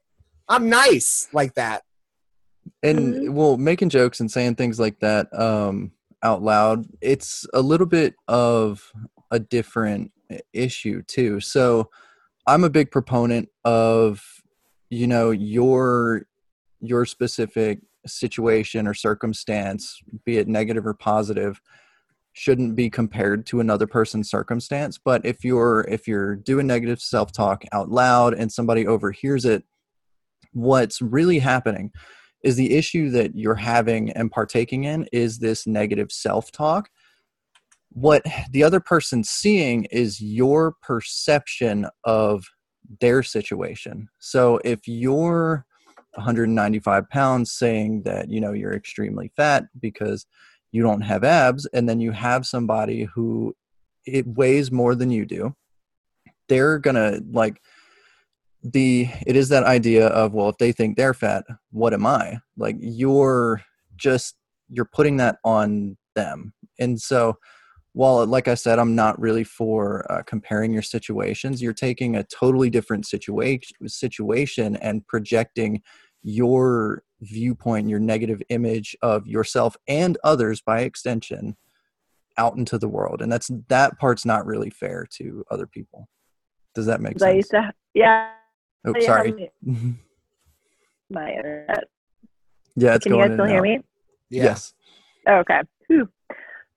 [0.47, 1.83] I'm nice like that.
[2.83, 3.33] And mm-hmm.
[3.33, 5.91] well, making jokes and saying things like that um,
[6.23, 8.91] out loud, it's a little bit of
[9.31, 10.11] a different
[10.53, 11.39] issue too.
[11.39, 11.89] So
[12.47, 14.21] I'm a big proponent of
[14.89, 16.27] you know your
[16.81, 21.61] your specific situation or circumstance be it negative or positive
[22.33, 27.63] shouldn't be compared to another person's circumstance but if you're if you're doing negative self-talk
[27.71, 29.63] out loud and somebody overhears it
[30.53, 31.91] what's really happening
[32.43, 36.89] is the issue that you're having and partaking in is this negative self-talk
[37.93, 42.45] what the other person's seeing is your perception of
[42.99, 44.09] their situation.
[44.19, 45.65] So if you're
[46.15, 50.25] 195 pounds saying that you know you're extremely fat because
[50.71, 53.55] you don't have abs and then you have somebody who
[54.05, 55.55] it weighs more than you do
[56.49, 57.61] they're gonna like
[58.63, 62.37] the it is that idea of well if they think they're fat what am i
[62.57, 63.61] like you're
[63.95, 64.35] just
[64.69, 67.37] you're putting that on them and so
[67.93, 72.23] while like i said i'm not really for uh, comparing your situations you're taking a
[72.23, 75.81] totally different situation situation and projecting
[76.23, 81.55] your viewpoint your negative image of yourself and others by extension
[82.37, 86.07] out into the world and that's that part's not really fair to other people.
[86.73, 87.49] Does that make sense?
[87.49, 88.31] to, yeah.
[88.85, 89.51] Oh sorry.
[91.09, 91.83] my internet.
[92.75, 93.79] Yeah it's can going you guys still hear me?
[94.29, 94.73] Yes.
[95.27, 95.61] Okay.
[95.87, 96.09] Whew.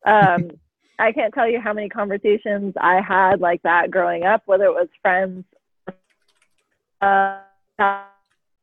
[0.07, 0.51] um
[0.99, 4.73] I can't tell you how many conversations I had like that growing up, whether it
[4.73, 5.45] was friends,
[7.01, 7.41] uh,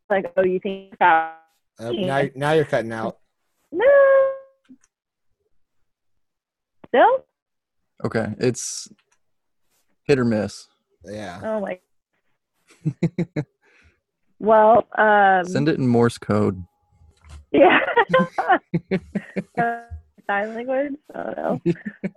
[0.10, 1.36] like, oh, you think about
[1.80, 3.18] uh, now, now you're cutting out.
[3.72, 3.86] No.
[6.88, 7.26] Still?
[8.04, 8.90] Okay, it's
[10.04, 10.68] hit or miss.
[11.06, 11.40] Yeah.
[11.44, 11.80] Oh my.
[14.40, 16.64] well, um, send it in Morse code.
[17.52, 17.80] Yeah.
[19.58, 19.82] uh,
[20.32, 20.94] sign language.
[21.14, 21.62] I don't know.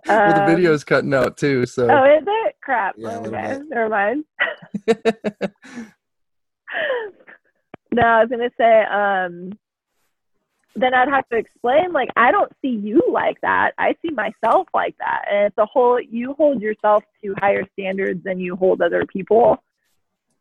[0.07, 1.65] well, um, the video's cutting out too.
[1.65, 1.87] So.
[1.89, 2.55] Oh, is it?
[2.61, 2.95] Crap.
[2.97, 4.23] Yeah, okay, never mind.
[7.91, 8.83] no, I was gonna say.
[8.83, 9.57] Um,
[10.77, 13.71] then I'd have to explain, like, I don't see you like that.
[13.77, 15.99] I see myself like that, and it's a whole.
[16.01, 19.61] You hold yourself to higher standards than you hold other people.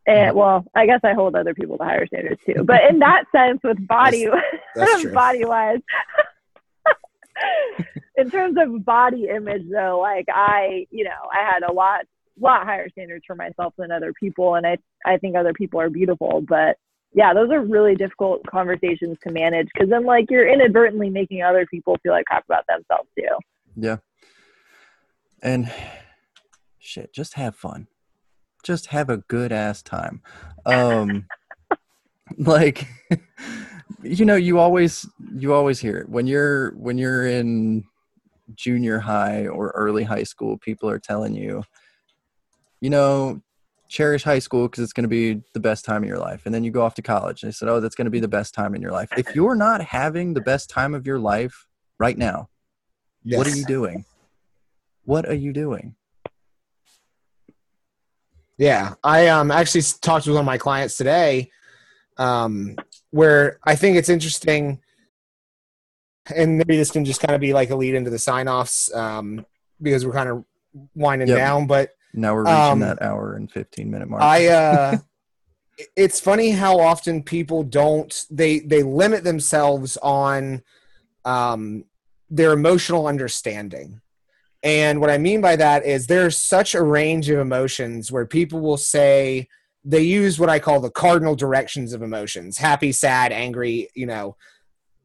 [0.07, 0.39] And mm-hmm.
[0.39, 2.63] well, I guess I hold other people to higher standards too.
[2.65, 4.27] But in that sense, with body,
[4.75, 5.81] that's, that's body wise,
[8.17, 12.01] in terms of body image though like i you know i had a lot
[12.41, 14.77] lot higher standards for myself than other people and i
[15.07, 16.77] i think other people are beautiful but
[17.15, 21.65] yeah those are really difficult conversations to manage because then like you're inadvertently making other
[21.67, 23.25] people feel like crap about themselves too.
[23.77, 23.97] Yeah.
[25.43, 25.73] And
[26.79, 27.87] shit just have fun.
[28.63, 30.23] Just have a good ass time.
[30.67, 31.27] Um
[32.39, 32.87] like
[34.05, 36.09] you know you always you always hear it.
[36.09, 37.85] When you're when you're in
[38.55, 41.65] junior high or early high school people are telling you
[42.83, 43.41] you know
[43.89, 46.43] cherish high school because it's going to be the best time of your life.
[46.45, 48.21] And then you go off to college and they said oh that's going to be
[48.21, 49.09] the best time in your life.
[49.17, 51.67] If you're not having the best time of your life
[51.99, 52.49] right now
[53.25, 53.39] yes.
[53.39, 54.05] what are you doing?
[55.05, 55.95] What are you doing?
[58.59, 61.51] Yeah i um actually talked with one of my clients today
[62.19, 62.77] um
[63.15, 64.81] where I think it's interesting,
[66.35, 68.93] and maybe this can just kind of be like a lead into the sign offs
[68.93, 69.47] um,
[69.81, 70.45] because we're kind of
[70.97, 71.37] winding yep.
[71.37, 71.69] down.
[71.69, 74.21] But now we're reaching um, that hour and 15 minute mark.
[74.21, 74.97] I, uh,
[75.97, 80.65] it's funny how often people don't, they, they limit themselves on
[81.25, 81.85] um,
[82.31, 84.01] their emotional understanding.
[84.65, 88.59] And what I mean by that is there's such a range of emotions where people
[88.59, 89.49] will say,
[89.85, 94.37] they use what I call the cardinal directions of emotions happy, sad, angry, you know,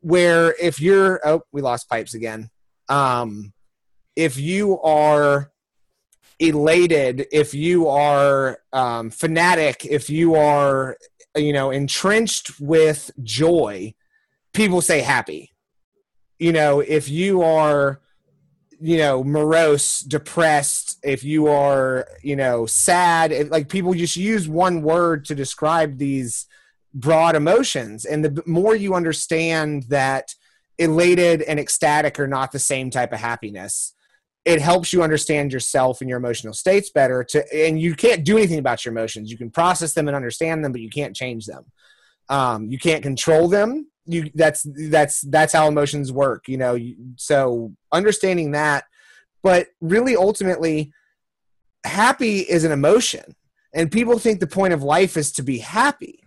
[0.02, 2.50] where if you're, oh, we lost pipes again.
[2.88, 3.54] Um,
[4.16, 5.52] if you are
[6.40, 10.98] elated, if you are um, fanatic, if you are,
[11.36, 13.94] you know, entrenched with joy,
[14.54, 15.52] people say happy.
[16.40, 18.02] You know, if you are,
[18.82, 24.48] you know, morose, depressed, if you are, you know, sad, if, like people just use
[24.48, 26.46] one word to describe these
[26.94, 28.06] broad emotions.
[28.06, 30.34] And the more you understand that
[30.78, 33.94] elated and ecstatic are not the same type of happiness,
[34.46, 38.38] it helps you understand yourself and your emotional states better to and you can't do
[38.38, 39.30] anything about your emotions.
[39.30, 41.66] You can process them and understand them but you can't change them.
[42.30, 46.78] Um, you can't control them you that's that's that's how emotions work you know
[47.16, 48.86] so understanding that
[49.44, 50.92] but really ultimately
[51.86, 53.36] happy is an emotion
[53.74, 56.20] and people think the point of life is to be happy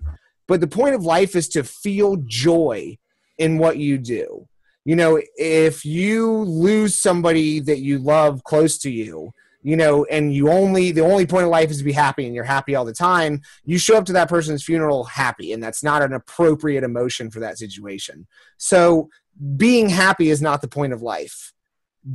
[0.49, 2.99] but the point of life is to feel joy
[3.39, 4.47] in what you do.
[4.85, 10.35] You know if you lose somebody that you love close to you you know and
[10.35, 12.85] you only the only point of life is to be happy and you're happy all
[12.85, 13.41] the time.
[13.65, 17.41] You show up to that person's funeral happy and that's not an appropriate emotion for
[17.41, 18.27] that situation.
[18.59, 19.09] So
[19.57, 21.53] being happy is not the point of life.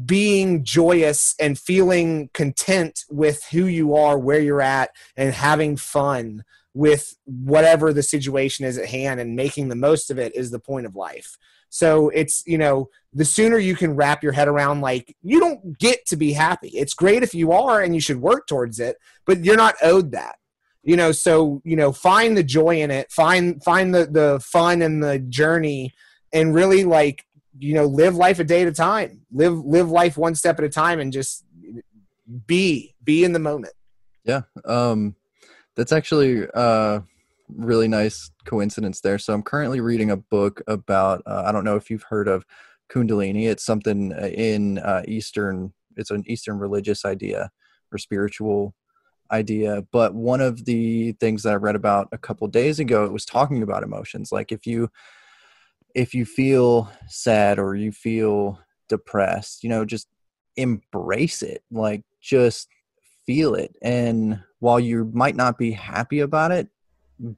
[0.06, 6.44] Being joyous and feeling content with who you are where you're at and having fun
[6.74, 10.60] with whatever the situation is at hand and making the most of it is the
[10.60, 11.38] point of life
[11.70, 15.78] so it's, you know, the sooner you can wrap your head around like you don't
[15.80, 16.70] get to be happy.
[16.70, 20.12] It's great if you are and you should work towards it, but you're not owed
[20.12, 20.36] that.
[20.84, 24.82] You know, so, you know, find the joy in it, find find the the fun
[24.82, 25.94] and the journey
[26.32, 27.26] and really like,
[27.60, 29.22] you know, live life a day at a time.
[29.32, 31.44] Live live life one step at a time and just
[32.46, 33.74] be be in the moment.
[34.24, 34.42] Yeah.
[34.64, 35.16] Um
[35.76, 37.02] that's actually uh
[37.50, 39.18] really nice coincidence there.
[39.18, 42.46] So I'm currently reading a book about uh, I don't know if you've heard of
[42.92, 43.48] Kundalini.
[43.48, 45.74] It's something uh, in uh, Eastern.
[45.96, 47.52] It's an Eastern religious idea
[47.92, 48.76] or spiritual
[49.32, 49.84] idea.
[49.92, 53.26] But one of the things that I read about a couple days ago, it was
[53.26, 54.32] talking about emotions.
[54.32, 54.90] Like if you
[55.96, 60.08] if you feel sad or you feel depressed, you know, just
[60.56, 61.64] embrace it.
[61.72, 62.68] Like just
[63.26, 63.76] feel it.
[63.82, 66.68] And while you might not be happy about it,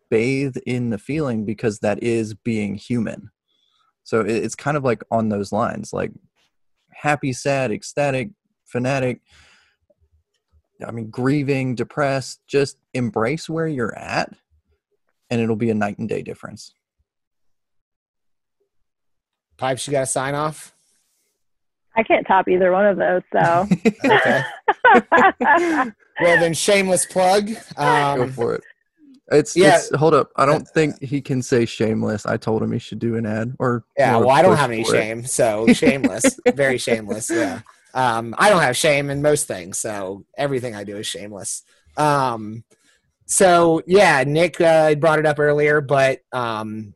[0.10, 3.32] bathe in the feeling because that is being human.
[4.04, 6.12] So it's kind of like on those lines, like
[6.92, 8.32] happy, sad, ecstatic,
[8.66, 9.22] fanatic.
[10.86, 14.34] I mean, grieving, depressed, just embrace where you're at,
[15.30, 16.74] and it'll be a night and day difference.
[19.58, 20.74] Pipes, you got to sign off?
[21.96, 23.68] I can't top either one of those, so.
[24.06, 24.44] okay.
[26.22, 27.50] well, then, shameless plug.
[27.76, 28.64] Um, Go for it.
[29.32, 29.78] It's yeah.
[29.78, 30.32] It's, hold up.
[30.36, 32.26] I don't think he can say shameless.
[32.26, 34.18] I told him he should do an ad or yeah.
[34.18, 35.30] Well, I don't have any shame, it.
[35.30, 37.30] so shameless, very shameless.
[37.30, 37.62] Yeah.
[37.94, 41.64] Um, I don't have shame in most things, so everything I do is shameless.
[41.98, 42.64] Um,
[43.26, 46.94] so yeah, Nick uh, brought it up earlier, but um,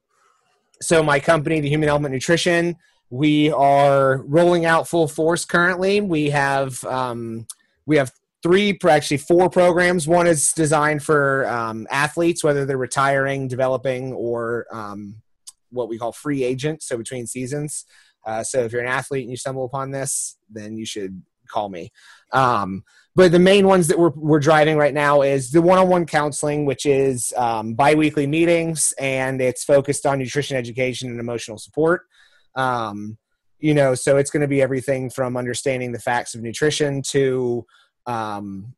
[0.82, 2.78] so my company, the Human Element Nutrition,
[3.10, 6.02] we are rolling out full force currently.
[6.02, 7.46] We have um,
[7.86, 8.12] we have
[8.44, 10.08] three, actually four programs.
[10.08, 15.16] One is designed for um, athletes, whether they're retiring, developing, or um,
[15.72, 17.86] what we call free agent, so between seasons.
[18.26, 21.70] Uh, so if you're an athlete and you stumble upon this, then you should call
[21.70, 21.92] me.
[22.32, 22.84] Um,
[23.16, 26.86] but the main ones that we're, we're driving right now is the one-on-one counseling, which
[26.86, 32.04] is um, biweekly meetings, and it's focused on nutrition education and emotional support.
[32.56, 33.18] Um,
[33.60, 37.66] you know, so it's going to be everything from understanding the facts of nutrition to
[38.06, 38.74] um,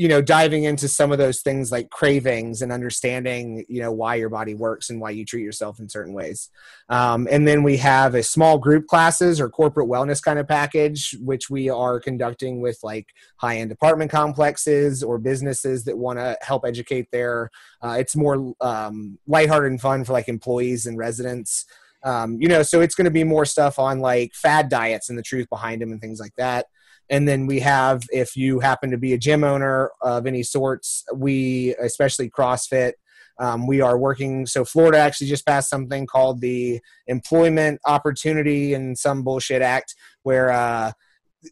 [0.00, 4.14] you know diving into some of those things like cravings and understanding you know why
[4.14, 6.48] your body works and why you treat yourself in certain ways.
[6.88, 11.14] Um, and then we have a small group classes or corporate wellness kind of package
[11.20, 16.64] which we are conducting with like high-end apartment complexes or businesses that want to help
[16.64, 17.50] educate their
[17.82, 21.66] uh, it's more um, lighthearted and fun for like employees and residents.
[22.02, 25.18] Um, you know so it's going to be more stuff on like fad diets and
[25.18, 26.64] the truth behind them and things like that
[27.10, 31.04] and then we have if you happen to be a gym owner of any sorts
[31.14, 32.92] we especially crossfit
[33.38, 38.96] um, we are working so florida actually just passed something called the employment opportunity and
[38.96, 40.92] some bullshit act where uh,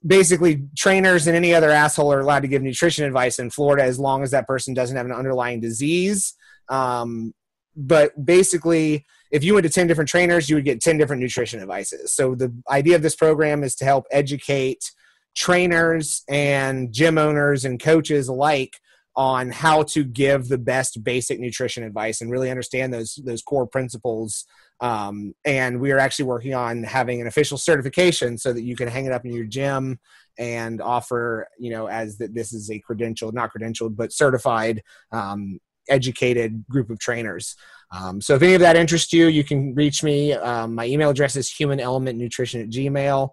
[0.07, 3.99] basically trainers and any other asshole are allowed to give nutrition advice in florida as
[3.99, 6.35] long as that person doesn't have an underlying disease.
[6.69, 7.33] Um,
[7.75, 11.61] but basically if you went to 10 different trainers you would get 10 different nutrition
[11.61, 12.13] advices.
[12.13, 14.91] So the idea of this program is to help educate
[15.39, 18.75] trainers and gym owners and coaches alike
[19.15, 23.67] on how to give the best basic nutrition advice and really understand those those core
[23.67, 24.45] principles.
[24.81, 28.89] Um, and we are actually working on having an official certification so that you can
[28.89, 29.99] hang it up in your gym
[30.39, 35.59] and offer, you know, as that this is a credentialed, not credentialed, but certified, um,
[35.89, 37.57] educated group of trainers.
[37.91, 40.33] Um, so if any of that interests you, you can reach me.
[40.33, 43.31] Um, my email address is humanelementnutrition at gmail.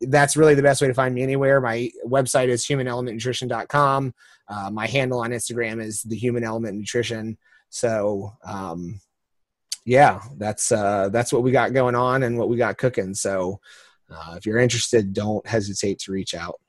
[0.00, 1.60] That's really the best way to find me anywhere.
[1.60, 4.14] My website is humanelementnutrition.com.
[4.48, 7.38] Uh, my handle on Instagram is the Human Element Nutrition.
[7.70, 9.00] So um,
[9.84, 13.14] yeah, that's uh, that's what we got going on and what we got cooking.
[13.14, 13.60] So
[14.10, 16.60] uh, if you're interested, don't hesitate to reach out.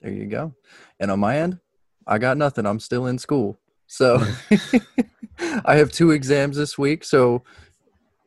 [0.00, 0.54] There you go.
[0.98, 1.58] And on my end,
[2.06, 2.66] I got nothing.
[2.66, 3.60] I'm still in school.
[3.86, 4.24] So
[5.64, 7.04] I have two exams this week.
[7.04, 7.44] So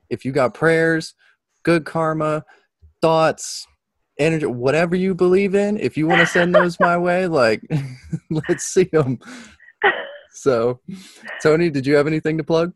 [0.10, 1.14] if you got prayers,
[1.64, 2.46] good karma,
[3.02, 3.68] thoughts,
[4.18, 7.62] energy, whatever you believe in, if you want to send those my way, like
[8.30, 9.20] let's see them.
[10.32, 10.80] So,
[11.42, 12.74] Toni, did you have anything to plug?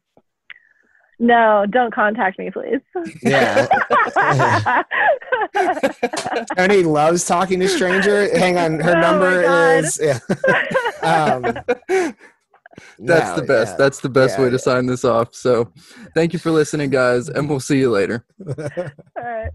[1.21, 2.79] No, don't contact me, please.
[3.21, 3.67] Yeah.
[6.57, 8.37] Toni loves talking to stranger.
[8.37, 10.19] Hang on, her Oh number is yeah.
[11.03, 11.61] um,
[12.99, 13.73] That's no, the best.
[13.73, 13.77] yeah.
[13.77, 15.35] That's the best Yeah, way to sign this off.
[15.35, 15.73] So,
[16.15, 18.25] thank you for listening, guys, and we'll see you later.
[18.47, 18.55] All
[19.17, 19.51] right.